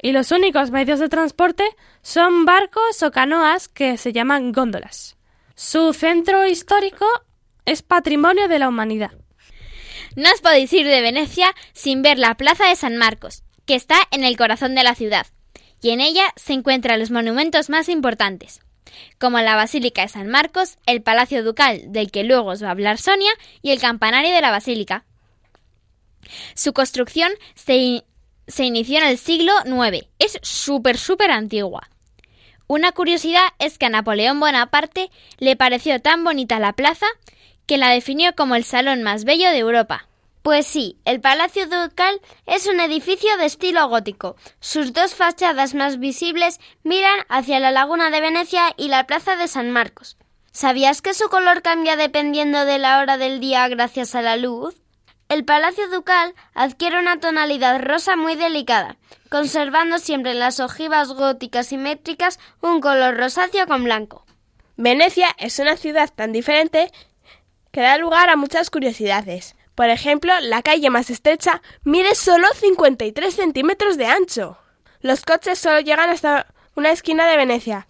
[0.00, 1.64] y los únicos medios de transporte
[2.02, 5.16] son barcos o canoas que se llaman góndolas.
[5.54, 7.06] Su centro histórico
[7.66, 9.10] es patrimonio de la humanidad.
[10.14, 13.98] No os podéis ir de Venecia sin ver la Plaza de San Marcos, que está
[14.10, 15.26] en el corazón de la ciudad,
[15.82, 18.60] y en ella se encuentran los monumentos más importantes,
[19.18, 22.70] como la Basílica de San Marcos, el Palacio Ducal del que luego os va a
[22.70, 25.04] hablar Sonia y el campanario de la Basílica.
[26.54, 28.02] Su construcción se,
[28.64, 30.06] inició en el siglo IX.
[30.18, 31.90] Es súper, súper antigua.
[32.68, 37.06] Una curiosidad es que a Napoleón Bonaparte le pareció tan bonita la plaza
[37.66, 40.07] que la definió como el salón más bello de Europa.
[40.48, 44.34] Pues sí, el Palacio Ducal es un edificio de estilo gótico.
[44.60, 49.46] Sus dos fachadas más visibles miran hacia la Laguna de Venecia y la Plaza de
[49.46, 50.16] San Marcos.
[50.50, 54.74] ¿Sabías que su color cambia dependiendo de la hora del día gracias a la luz?
[55.28, 58.96] El Palacio Ducal adquiere una tonalidad rosa muy delicada,
[59.28, 64.24] conservando siempre en las ojivas góticas simétricas un color rosáceo con blanco.
[64.78, 66.90] Venecia es una ciudad tan diferente
[67.70, 69.54] que da lugar a muchas curiosidades.
[69.78, 74.58] Por ejemplo, la calle más estrecha mide solo 53 centímetros de ancho.
[75.00, 77.86] Los coches solo llegan hasta una esquina de Venecia.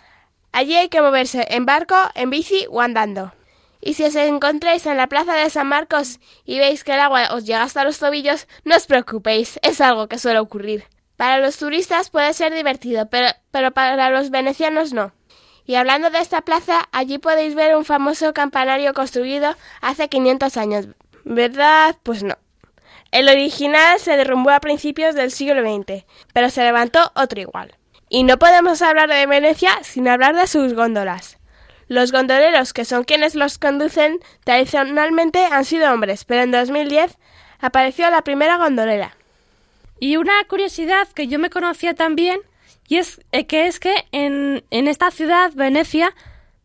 [0.52, 3.32] Allí hay que moverse en barco, en bici o andando.
[3.80, 7.28] Y si os encontráis en la plaza de San Marcos y veis que el agua
[7.32, 10.84] os llega hasta los tobillos, no os preocupéis, es algo que suele ocurrir.
[11.16, 15.12] Para los turistas puede ser divertido, pero, pero para los venecianos no.
[15.64, 20.88] Y hablando de esta plaza, allí podéis ver un famoso campanario construido hace 500 años.
[21.24, 21.96] ¿Verdad?
[22.02, 22.36] Pues no.
[23.10, 27.74] El original se derrumbó a principios del siglo XX, pero se levantó otro igual.
[28.10, 31.38] Y no podemos hablar de Venecia sin hablar de sus góndolas.
[31.88, 37.16] Los gondoleros, que son quienes los conducen, tradicionalmente han sido hombres, pero en 2010
[37.60, 39.16] apareció la primera gondolera.
[39.98, 42.40] Y una curiosidad que yo me conocía también,
[42.88, 46.14] y es eh, que es que en, en esta ciudad, Venecia,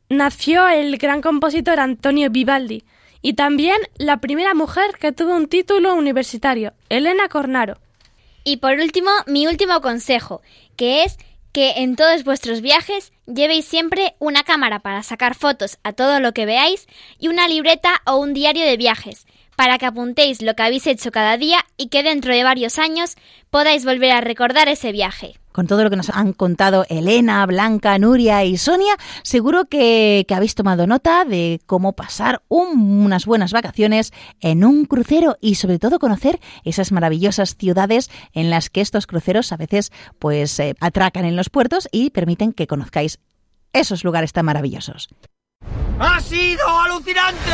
[0.09, 2.83] nació el gran compositor Antonio Vivaldi,
[3.23, 7.79] y también la primera mujer que tuvo un título universitario, Elena Cornaro.
[8.43, 10.41] Y por último, mi último consejo,
[10.75, 11.17] que es
[11.53, 16.33] que en todos vuestros viajes llevéis siempre una cámara para sacar fotos a todo lo
[16.33, 20.63] que veáis y una libreta o un diario de viajes, para que apuntéis lo que
[20.63, 23.15] habéis hecho cada día y que dentro de varios años
[23.49, 25.35] podáis volver a recordar ese viaje.
[25.51, 30.33] Con todo lo que nos han contado Elena, Blanca, Nuria y Sonia, seguro que, que
[30.33, 34.11] habéis tomado nota de cómo pasar un- unas buenas vacaciones
[34.41, 39.51] en un crucero y sobre todo conocer esas maravillosas ciudades en las que estos cruceros
[39.51, 43.19] a veces pues eh, atracan en los puertos y permiten que conozcáis
[43.73, 45.08] esos lugares tan maravillosos.
[45.99, 47.51] ¡Ha sido alucinante!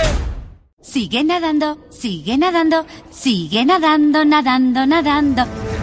[0.82, 5.79] Sigue nadando, sigue nadando, sigue nadando, nadando, nadando.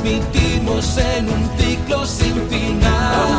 [0.00, 3.14] Transmitimos en un ciclo sin final.
[3.22, 3.36] Un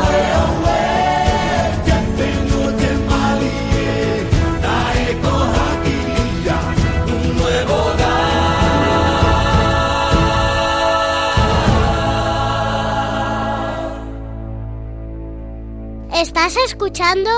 [7.37, 7.91] nuevo
[16.13, 17.31] Estás escuchando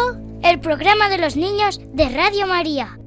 [0.43, 2.99] el programa de los niños de Radio María.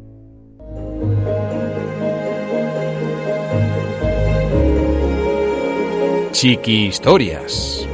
[6.36, 7.85] Chiqui Historias.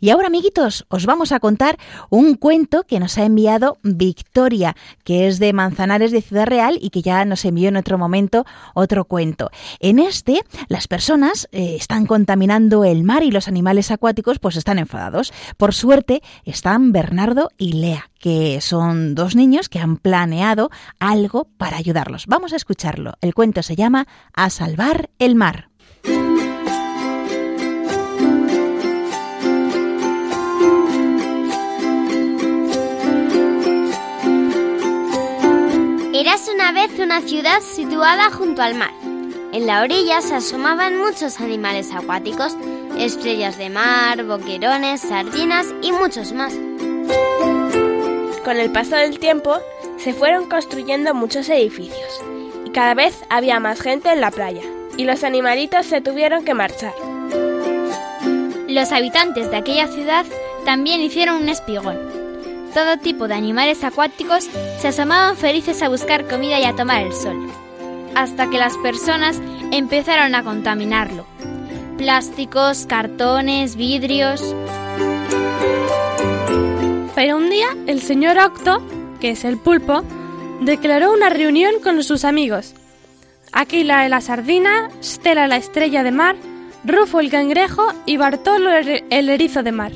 [0.00, 1.76] Y ahora, amiguitos, os vamos a contar
[2.08, 4.74] un cuento que nos ha enviado Victoria,
[5.04, 8.46] que es de Manzanares de Ciudad Real y que ya nos envió en otro momento
[8.74, 9.50] otro cuento.
[9.78, 14.78] En este, las personas eh, están contaminando el mar y los animales acuáticos pues están
[14.78, 15.34] enfadados.
[15.58, 21.76] Por suerte, están Bernardo y Lea, que son dos niños que han planeado algo para
[21.76, 22.24] ayudarlos.
[22.26, 23.14] Vamos a escucharlo.
[23.20, 25.69] El cuento se llama A salvar el mar.
[36.20, 38.92] Érase una vez una ciudad situada junto al mar.
[39.54, 42.54] En la orilla se asomaban muchos animales acuáticos,
[42.98, 46.52] estrellas de mar, boquerones, sardinas y muchos más.
[48.44, 49.60] Con el paso del tiempo
[49.96, 52.22] se fueron construyendo muchos edificios
[52.66, 54.64] y cada vez había más gente en la playa
[54.98, 56.92] y los animalitos se tuvieron que marchar.
[58.68, 60.26] Los habitantes de aquella ciudad
[60.66, 62.19] también hicieron un espigón.
[62.74, 64.48] Todo tipo de animales acuáticos
[64.78, 67.50] se asomaban felices a buscar comida y a tomar el sol,
[68.14, 69.40] hasta que las personas
[69.72, 71.26] empezaron a contaminarlo.
[71.98, 74.54] Plásticos, cartones, vidrios.
[77.16, 78.82] Pero un día el señor Octo,
[79.20, 80.04] que es el pulpo,
[80.60, 82.74] declaró una reunión con sus amigos.
[83.52, 86.36] Aquila la sardina, Stella la estrella de mar,
[86.84, 89.92] Rufo el cangrejo y Bartolo el el erizo de mar.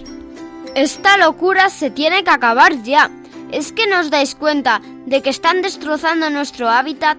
[0.75, 3.11] Esta locura se tiene que acabar ya.
[3.53, 7.17] ¿Es que nos dais cuenta de que están destrozando nuestro hábitat?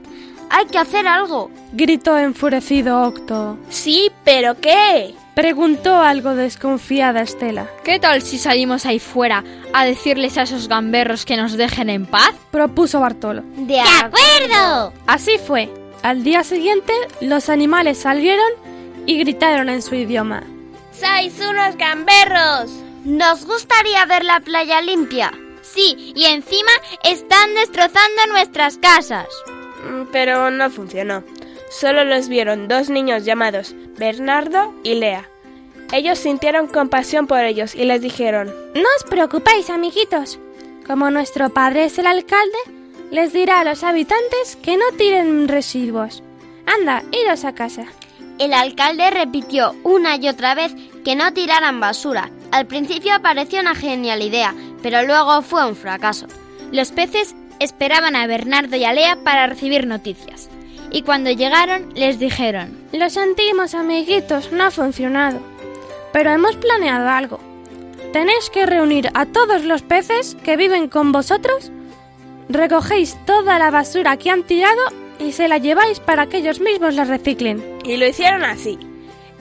[0.49, 1.49] Hay que hacer algo.
[1.71, 3.57] Gritó enfurecido Octo.
[3.69, 5.15] Sí, pero ¿qué?
[5.35, 7.67] Preguntó algo desconfiada Estela.
[7.83, 9.43] ¿Qué tal si salimos ahí fuera
[9.73, 12.33] a decirles a esos gamberros que nos dejen en paz?
[12.51, 13.43] Propuso Bartolo.
[13.55, 14.93] De acuerdo!
[15.07, 15.69] Así fue.
[16.03, 18.51] Al día siguiente, los animales salieron
[19.05, 20.43] y gritaron en su idioma.
[20.91, 22.84] ¡Sois unos gamberros!
[23.05, 25.31] Nos gustaría ver la playa limpia.
[25.61, 26.71] Sí, y encima
[27.03, 29.27] están destrozando nuestras casas.
[29.87, 31.23] Mm, Pero no funcionó.
[31.69, 35.29] Solo los vieron dos niños llamados Bernardo y Lea.
[35.91, 40.39] Ellos sintieron compasión por ellos y les dijeron, No os preocupéis, amiguitos.
[40.87, 42.57] Como nuestro padre es el alcalde,
[43.11, 46.23] les dirá a los habitantes que no tiren residuos.
[46.65, 47.85] Anda, iros a casa.
[48.39, 52.31] El alcalde repitió una y otra vez que no tiraran basura.
[52.55, 56.27] Al principio pareció una genial idea, pero luego fue un fracaso.
[56.71, 60.49] Los peces esperaban a Bernardo y a Lea para recibir noticias.
[60.89, 65.41] Y cuando llegaron les dijeron, Lo sentimos, amiguitos, no ha funcionado.
[66.13, 67.41] Pero hemos planeado algo.
[68.13, 71.73] Tenéis que reunir a todos los peces que viven con vosotros,
[72.47, 74.81] recogéis toda la basura que han tirado
[75.19, 77.79] y se la lleváis para que ellos mismos la reciclen.
[77.83, 78.79] Y lo hicieron así.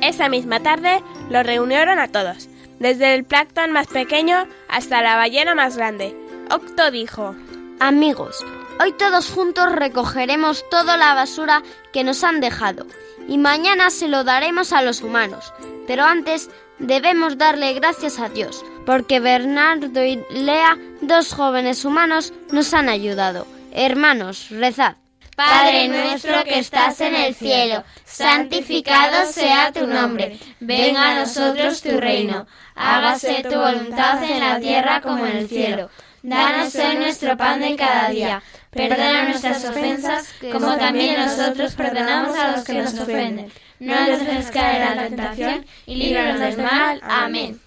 [0.00, 1.00] Esa misma tarde
[1.30, 2.48] los reunieron a todos,
[2.84, 6.14] desde el plancton más pequeño hasta la ballena más grande.
[6.50, 7.34] Octo dijo,
[7.80, 8.44] Amigos,
[8.78, 11.62] hoy todos juntos recogeremos toda la basura
[11.94, 12.86] que nos han dejado
[13.26, 15.54] y mañana se lo daremos a los humanos.
[15.86, 22.74] Pero antes debemos darle gracias a Dios, porque Bernardo y Lea, dos jóvenes humanos, nos
[22.74, 23.46] han ayudado.
[23.72, 24.96] Hermanos, rezad.
[25.36, 30.38] Padre nuestro que estás en el cielo, santificado sea tu nombre.
[30.60, 32.46] Venga a nosotros tu reino.
[32.74, 35.90] Hágase tu voluntad en la tierra como en el cielo.
[36.22, 38.42] Danos hoy nuestro pan de cada día.
[38.70, 43.52] Perdona nuestras ofensas, como también nosotros perdonamos a los que nos ofenden.
[43.78, 47.00] No nos dejes caer en la tentación y líbranos del mal.
[47.02, 47.60] Amén.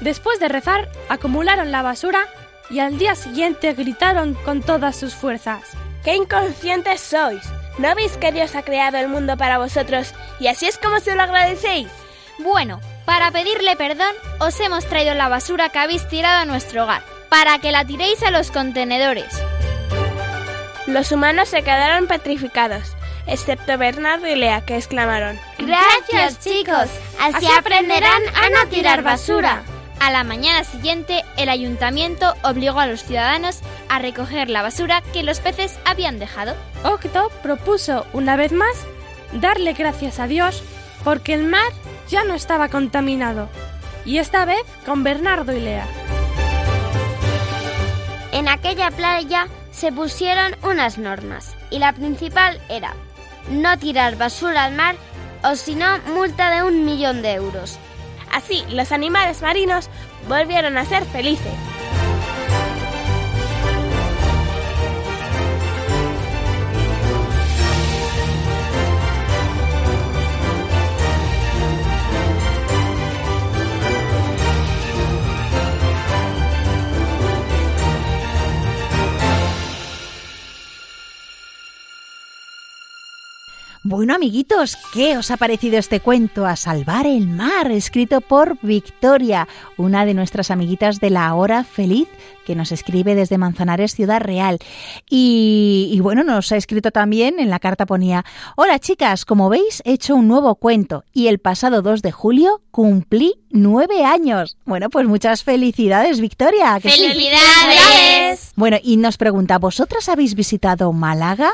[0.00, 2.26] Después de rezar, acumularon la basura
[2.70, 5.62] y al día siguiente gritaron con todas sus fuerzas.
[6.04, 7.42] ¡Qué inconscientes sois!
[7.78, 11.14] ¿No veis que Dios ha creado el mundo para vosotros y así es como se
[11.14, 11.88] lo agradecéis?
[12.38, 17.02] Bueno, para pedirle perdón os hemos traído la basura que habéis tirado a nuestro hogar,
[17.30, 19.32] para que la tiréis a los contenedores.
[20.86, 22.94] Los humanos se quedaron petrificados,
[23.26, 25.40] excepto Bernardo y Lea, que exclamaron.
[25.58, 29.62] Gracias chicos, así aprenderán a no tirar basura.
[30.04, 35.22] A la mañana siguiente, el ayuntamiento obligó a los ciudadanos a recoger la basura que
[35.22, 36.54] los peces habían dejado.
[36.82, 38.76] Octo propuso, una vez más,
[39.32, 40.62] darle gracias a Dios
[41.04, 41.72] porque el mar
[42.06, 43.48] ya no estaba contaminado,
[44.04, 45.86] y esta vez con Bernardo y Lea.
[48.32, 52.94] En aquella playa se pusieron unas normas, y la principal era
[53.48, 54.96] no tirar basura al mar
[55.42, 57.78] o si no, multa de un millón de euros.
[58.34, 59.88] Así, los animales marinos
[60.28, 61.52] volvieron a ser felices.
[83.86, 89.46] Bueno, amiguitos, ¿qué os ha parecido este cuento A salvar el mar, escrito por Victoria,
[89.76, 92.08] una de nuestras amiguitas de la hora feliz,
[92.46, 94.58] que nos escribe desde Manzanares, Ciudad Real?
[95.10, 98.24] Y, y bueno, nos ha escrito también, en la carta ponía,
[98.56, 102.62] Hola chicas, como veis, he hecho un nuevo cuento y el pasado 2 de julio
[102.70, 104.56] cumplí nueve años.
[104.64, 106.80] Bueno, pues muchas felicidades, Victoria.
[106.80, 108.52] ¡Felicidades!
[108.56, 111.52] Bueno, y nos pregunta, ¿vosotras habéis visitado Málaga?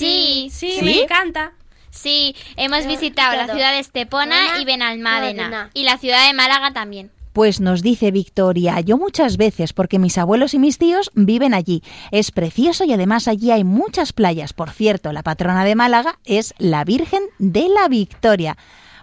[0.00, 0.84] Sí, Sí, ¿Sí?
[0.84, 1.52] me encanta.
[1.90, 5.70] Sí, hemos visitado la ciudad de Estepona Buena- y Benalmádena.
[5.74, 7.10] Y la ciudad de Málaga también.
[7.32, 11.82] Pues nos dice Victoria, yo muchas veces, porque mis abuelos y mis tíos viven allí.
[12.10, 14.52] Es precioso y además allí hay muchas playas.
[14.52, 18.56] Por cierto, la patrona de Málaga es la Virgen de la Victoria.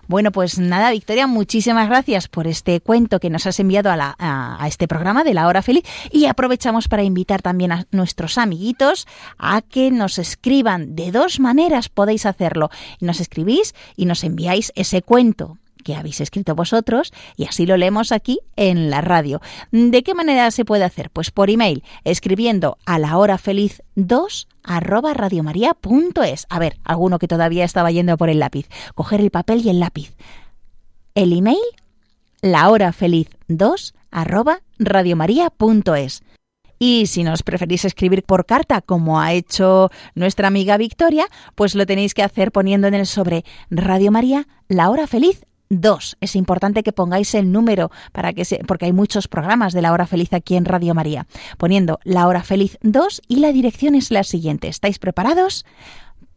[0.08, 4.58] Bueno, pues nada, Victoria, muchísimas gracias por este cuento que nos has enviado a, la-
[4.68, 9.06] este programa de la hora feliz y aprovechamos para invitar también a nuestros amiguitos
[9.38, 10.96] a que nos escriban.
[10.96, 12.70] De dos maneras podéis hacerlo.
[13.02, 18.12] Nos escribís y nos enviáis ese cuento que habéis escrito vosotros y así lo leemos
[18.12, 19.40] aquí en la radio.
[19.72, 21.10] ¿De qué manera se puede hacer?
[21.12, 26.46] Pues por email, escribiendo a la hora feliz 2 arroba radiomaria.es.
[26.50, 28.68] A ver, alguno que todavía estaba yendo por el lápiz.
[28.94, 30.16] Coger el papel y el lápiz.
[31.16, 31.58] El email,
[32.42, 36.24] la hora feliz 2 arroba radiomaria.es.
[36.80, 41.88] Y si nos preferís escribir por carta, como ha hecho nuestra amiga Victoria, pues lo
[41.88, 46.18] tenéis que hacer poniendo en el sobre Radio María, la hora feliz 2.
[46.22, 49.92] Es importante que pongáis el número para que se, porque hay muchos programas de la
[49.92, 51.26] hora feliz aquí en Radio María.
[51.58, 54.68] Poniendo la hora feliz 2 y la dirección es la siguiente.
[54.68, 55.66] ¿Estáis preparados?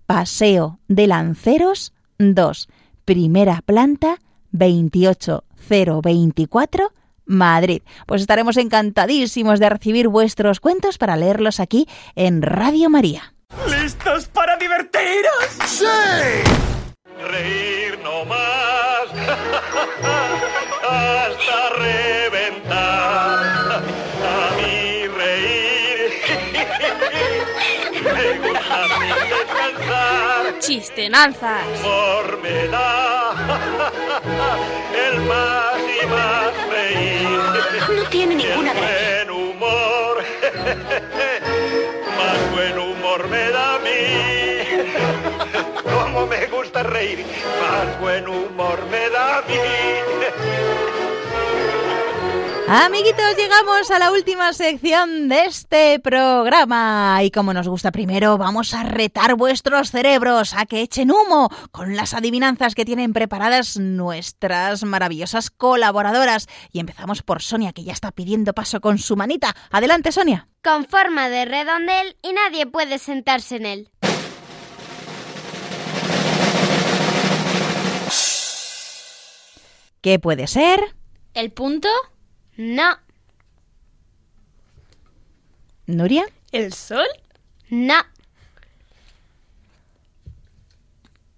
[0.07, 2.69] Paseo de Lanceros 2,
[3.05, 4.19] primera planta
[4.53, 6.93] 28024
[7.27, 7.83] Madrid.
[8.07, 13.35] Pues estaremos encantadísimos de recibir vuestros cuentos para leerlos aquí en Radio María.
[13.69, 15.49] ¿Listos para divertiros?
[15.67, 15.85] ¡Sí!
[17.29, 19.07] Reír no más
[20.89, 23.39] hasta reventar.
[24.23, 26.13] A mí reír
[28.03, 30.59] me gusta sin descansar.
[30.61, 31.65] Chistenanzas.
[32.43, 33.33] Me da
[35.07, 37.97] el más y más reír.
[37.97, 39.00] No tiene ninguna gracia.
[46.83, 47.25] Reír,
[47.61, 49.55] más buen humor me da a mí.
[52.73, 58.75] Amiguitos, llegamos a la última sección de este programa y como nos gusta primero, vamos
[58.75, 64.85] a retar vuestros cerebros a que echen humo con las adivinanzas que tienen preparadas nuestras
[64.85, 66.47] maravillosas colaboradoras.
[66.71, 69.57] Y empezamos por Sonia, que ya está pidiendo paso con su manita.
[69.73, 70.47] Adelante, Sonia.
[70.63, 73.91] Con forma de redondel y nadie puede sentarse en él.
[80.01, 80.81] ¿Qué puede ser?
[81.35, 81.89] ¿El punto?
[82.57, 82.97] No,
[85.87, 86.25] Nuria.
[86.53, 87.07] ¿El sol?
[87.69, 87.95] no,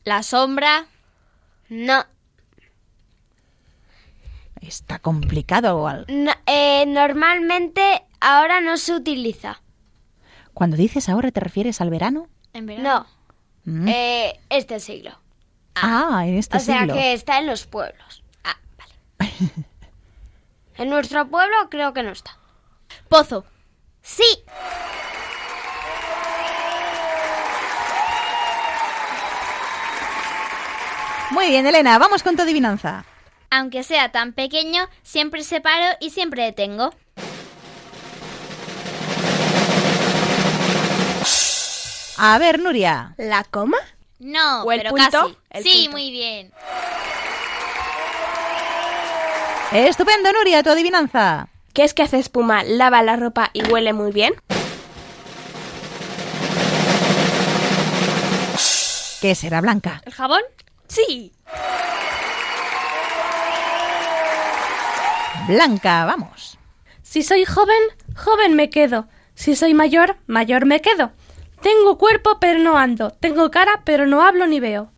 [0.05, 0.87] ¿La sombra?
[1.69, 2.05] no.
[4.61, 5.77] Está complicado.
[5.79, 9.61] o No, eh, normalmente ahora no se utiliza.
[10.55, 12.29] Cuando dices ahora, ¿te refieres al verano?
[12.53, 13.07] ¿En verano?
[13.65, 13.89] No, Mm.
[13.89, 15.19] eh, este siglo.
[15.75, 16.95] Ah, en este o sea siglo.
[16.95, 18.22] que está en los pueblos.
[20.79, 22.37] En nuestro pueblo creo que no está.
[23.11, 23.45] Pozo.
[24.01, 24.25] Sí.
[31.31, 33.05] Muy bien, Elena, vamos con tu adivinanza.
[33.51, 36.93] Aunque sea tan pequeño, siempre separo y siempre detengo.
[42.19, 43.15] A ver, Nuria.
[43.19, 43.79] ¿La coma?
[44.19, 45.11] No, ¿O el pero punto?
[45.11, 45.39] casi.
[45.51, 45.91] El sí, punto.
[45.93, 46.53] muy bien.
[49.75, 51.49] Estupendo, Nuria, tu adivinanza.
[51.73, 54.35] ¿Qué es que hace espuma, lava la ropa y huele muy bien?
[59.23, 60.03] ¿Qué será Blanca?
[60.05, 60.43] ¿El jabón?
[60.89, 61.33] Sí.
[65.49, 66.59] Blanca, vamos.
[67.03, 67.83] Si soy joven,
[68.15, 69.09] joven me quedo.
[69.35, 71.13] Si soy mayor, mayor me quedo.
[71.63, 73.11] Tengo cuerpo pero no ando.
[73.11, 74.93] Tengo cara pero no hablo ni veo.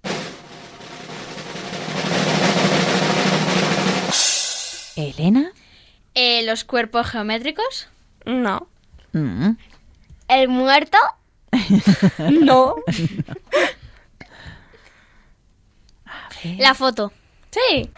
[4.96, 5.52] ¿Elena?
[6.14, 7.88] Eh, ¿Los cuerpos geométricos?
[8.24, 8.68] No.
[9.12, 9.50] Mm.
[10.28, 10.98] ¿El muerto?
[12.30, 12.76] No.
[16.58, 17.12] La foto.
[17.50, 17.90] Sí.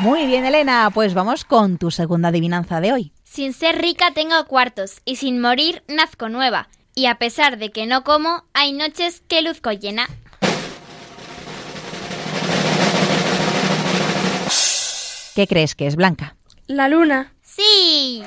[0.00, 0.90] Muy bien, Elena.
[0.92, 3.12] Pues vamos con tu segunda adivinanza de hoy.
[3.24, 6.68] Sin ser rica tengo cuartos y sin morir nazco nueva.
[6.94, 10.08] Y a pesar de que no como, hay noches que luzco llena.
[15.34, 16.36] ¿Qué crees que es Blanca?
[16.66, 17.32] La luna.
[17.42, 18.22] Sí.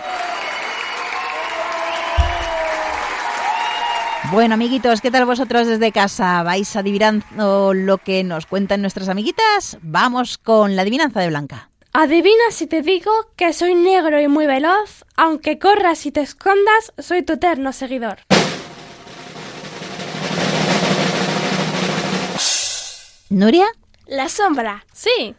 [4.31, 6.41] Bueno, amiguitos, ¿qué tal vosotros desde casa?
[6.41, 9.77] ¿Vais adivinando lo que nos cuentan nuestras amiguitas?
[9.81, 11.69] Vamos con la adivinanza de Blanca.
[11.93, 16.91] Adivina si te digo que soy negro y muy veloz, aunque corras y te escondas,
[16.97, 18.17] soy tu eterno seguidor.
[23.29, 23.67] ¿Nuria?
[24.07, 24.85] La sombra.
[24.91, 25.35] Sí.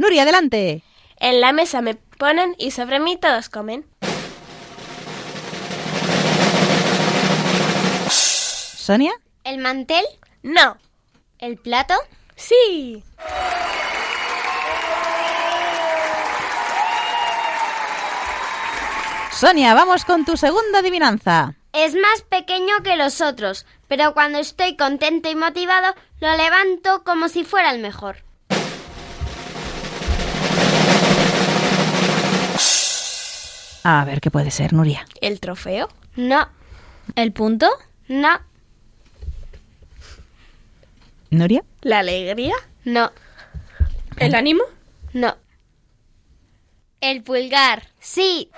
[0.00, 0.82] Nuria, adelante.
[1.18, 3.84] En la mesa me ponen y sobre mí todos comen.
[8.08, 9.12] ¿Sonia?
[9.44, 10.02] ¿El mantel?
[10.42, 10.78] No.
[11.38, 11.92] ¿El plato?
[12.34, 13.04] Sí.
[19.32, 21.56] Sonia, vamos con tu segunda adivinanza.
[21.74, 27.28] Es más pequeño que los otros, pero cuando estoy contento y motivado, lo levanto como
[27.28, 28.29] si fuera el mejor.
[33.82, 35.06] A ver qué puede ser, Nuria.
[35.20, 35.88] ¿El trofeo?
[36.16, 36.48] No,
[37.16, 37.68] ¿El punto?
[38.08, 38.40] no,
[41.30, 41.62] ¿Nuria?
[41.82, 42.54] ¿La alegría?
[42.84, 43.12] no,
[44.16, 44.62] ¿El ánimo?
[45.12, 45.36] no.
[47.00, 47.88] El pulgar.
[47.98, 48.50] Sí,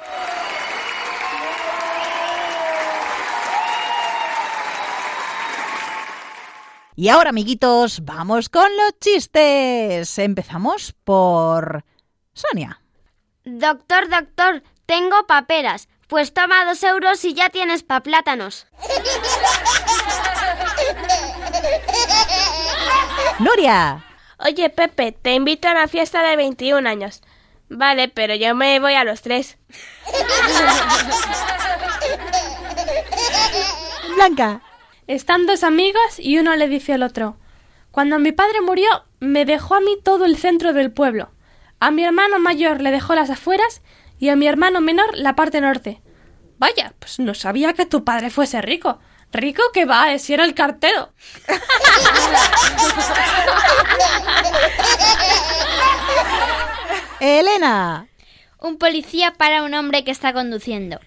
[6.95, 10.19] Y ahora, amiguitos, vamos con los chistes.
[10.19, 11.85] Empezamos por
[12.35, 12.81] Sonia.
[13.45, 15.89] doctor, doctor, tengo paperas.
[16.09, 18.67] Pues toma dos euros y ya tienes pa' plátanos.
[23.39, 24.05] Nuria.
[24.39, 27.23] Oye, Pepe, te invito a una fiesta de 21 años.
[27.69, 29.57] Vale, pero yo me voy a los tres.
[34.17, 34.61] Blanca.
[35.07, 37.37] Están dos amigos y uno le dice al otro,
[37.91, 38.89] Cuando mi padre murió,
[39.21, 41.31] me dejó a mí todo el centro del pueblo.
[41.81, 43.83] A mi hermano mayor le dejó las afueras
[44.23, 46.01] y a mi hermano menor la parte norte.
[46.57, 49.01] Vaya, pues no sabía que tu padre fuese rico.
[49.33, 51.13] Rico que va, eh, si era el cartero.
[57.19, 58.07] Elena.
[58.61, 61.01] Un policía para un hombre que está conduciendo.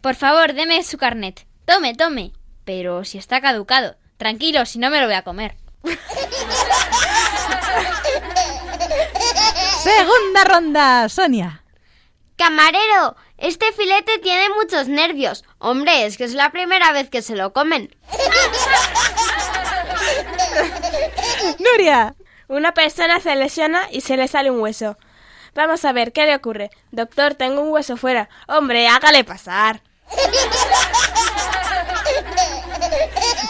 [0.00, 1.46] Por favor, deme su carnet.
[1.66, 2.32] Tome, tome.
[2.64, 3.96] Pero si está caducado.
[4.16, 5.54] Tranquilo, si no me lo voy a comer.
[9.82, 11.63] Segunda ronda, Sonia.
[12.36, 15.44] Camarero, este filete tiene muchos nervios.
[15.58, 17.94] Hombre, es que es la primera vez que se lo comen.
[21.58, 22.14] Nuria.
[22.48, 24.98] Una persona se lesiona y se le sale un hueso.
[25.54, 26.70] Vamos a ver, ¿qué le ocurre?
[26.90, 28.28] Doctor, tengo un hueso fuera.
[28.48, 29.80] Hombre, hágale pasar.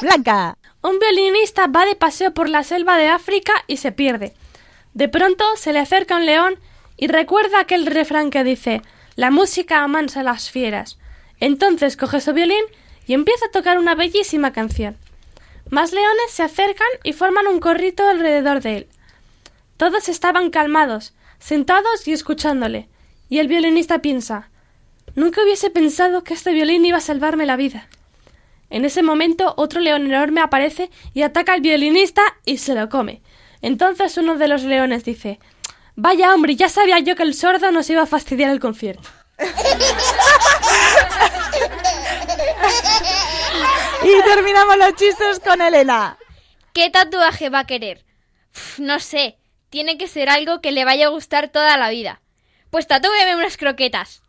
[0.01, 0.59] Blanca.
[0.82, 4.35] Un violinista va de paseo por la selva de África y se pierde.
[4.93, 6.59] De pronto se le acerca un león
[6.97, 8.82] y recuerda aquel refrán que dice
[9.16, 10.99] La música amansa a las fieras.
[11.40, 12.64] Entonces coge su violín
[13.07, 14.97] y empieza a tocar una bellísima canción.
[15.70, 18.86] Más leones se acercan y forman un corrito alrededor de él.
[19.76, 22.88] Todos estaban calmados, sentados y escuchándole,
[23.28, 24.51] y el violinista piensa
[25.14, 27.88] Nunca hubiese pensado que este violín iba a salvarme la vida.
[28.70, 33.20] En ese momento otro león enorme aparece y ataca al violinista y se lo come.
[33.62, 35.38] Entonces uno de los leones dice
[35.97, 39.09] Vaya hombre, ya sabía yo que el sordo nos iba a fastidiar el concierto.
[44.03, 46.18] y terminamos los chistes con Elena.
[46.72, 48.05] ¿Qué tatuaje va a querer?
[48.78, 49.38] no sé,
[49.70, 52.20] tiene que ser algo que le vaya a gustar toda la vida.
[52.70, 54.22] Pues tatúeme unas croquetas.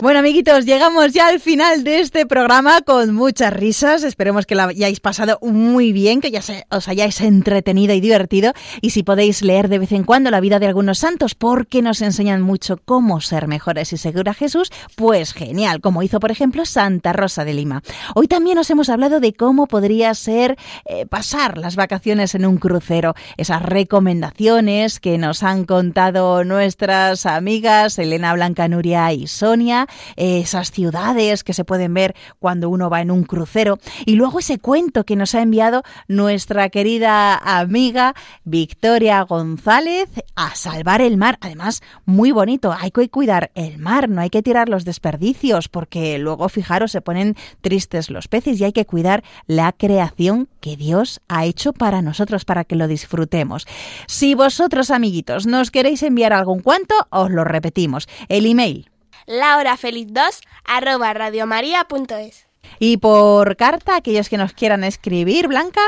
[0.00, 4.02] Bueno, amiguitos, llegamos ya al final de este programa con muchas risas.
[4.02, 8.54] Esperemos que la hayáis pasado muy bien, que ya se, os hayáis entretenido y divertido.
[8.80, 12.00] Y si podéis leer de vez en cuando la vida de algunos santos, porque nos
[12.00, 17.12] enseñan mucho cómo ser mejores y seguir Jesús, pues genial, como hizo, por ejemplo, Santa
[17.12, 17.82] Rosa de Lima.
[18.14, 22.58] Hoy también os hemos hablado de cómo podría ser eh, pasar las vacaciones en un
[22.58, 23.14] crucero.
[23.36, 31.44] Esas recomendaciones que nos han contado nuestras amigas Elena Blanca Nuria y Sonia, esas ciudades
[31.44, 35.16] que se pueden ver cuando uno va en un crucero y luego ese cuento que
[35.16, 38.14] nos ha enviado nuestra querida amiga
[38.44, 41.38] Victoria González a salvar el mar.
[41.40, 46.18] Además, muy bonito, hay que cuidar el mar, no hay que tirar los desperdicios porque
[46.18, 51.20] luego, fijaros, se ponen tristes los peces y hay que cuidar la creación que Dios
[51.28, 53.59] ha hecho para nosotros, para que lo disfrutemos.
[54.06, 58.08] Si vosotros, amiguitos, nos queréis enviar algún cuento, os lo repetimos.
[58.28, 58.90] El email.
[59.26, 62.46] lahorafeliz2 arroba radiomaria.es
[62.78, 65.82] Y por carta, aquellos que nos quieran escribir, Blanca.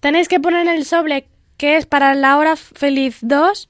[0.00, 3.68] Tenéis que poner en el sobre que es para la hora feliz 2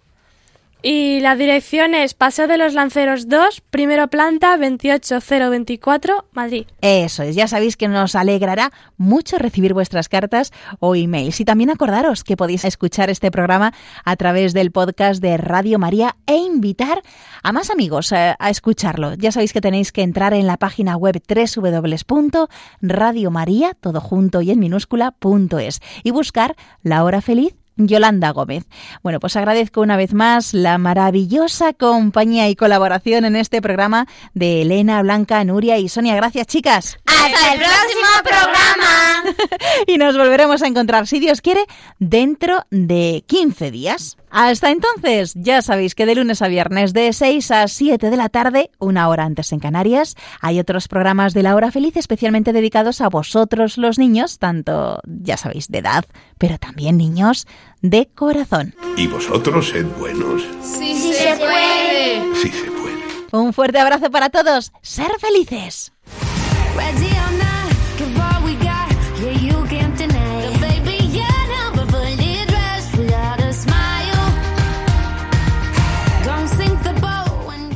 [0.83, 6.67] y la dirección es Paseo de los Lanceros 2, primero planta 28024, Madrid.
[6.81, 11.41] Eso es, ya sabéis que nos alegrará mucho recibir vuestras cartas o emails.
[11.41, 13.73] Y también acordaros que podéis escuchar este programa
[14.05, 17.03] a través del podcast de Radio María e invitar
[17.43, 19.15] a más amigos a, a escucharlo.
[19.15, 24.59] Ya sabéis que tenéis que entrar en la página web www.radiomaria, todo junto y en
[24.59, 27.55] minúscula.es y buscar La Hora Feliz
[27.89, 28.65] Yolanda Gómez.
[29.03, 34.63] Bueno, pues agradezco una vez más la maravillosa compañía y colaboración en este programa de
[34.63, 36.15] Elena, Blanca, Nuria y Sonia.
[36.15, 36.99] Gracias, chicas.
[37.07, 39.37] ¡Hasta el próximo programa!
[39.87, 41.65] y nos volveremos a encontrar, si Dios quiere,
[41.99, 44.17] dentro de 15 días.
[44.33, 48.31] Hasta entonces, ya sabéis que de lunes a viernes de 6 a 7 de la
[48.31, 53.03] tarde, una hora antes en Canarias, hay otros programas de la hora feliz especialmente dedicados
[53.03, 56.07] a vosotros los niños, tanto, ya sabéis, de edad,
[56.39, 57.47] pero también niños
[57.83, 58.75] de corazón.
[58.97, 60.43] ¿Y vosotros sed buenos?
[60.63, 62.35] Sí, sí se puede.
[62.37, 63.03] Sí se puede.
[63.33, 64.73] Un fuerte abrazo para todos.
[64.81, 65.93] Ser felices.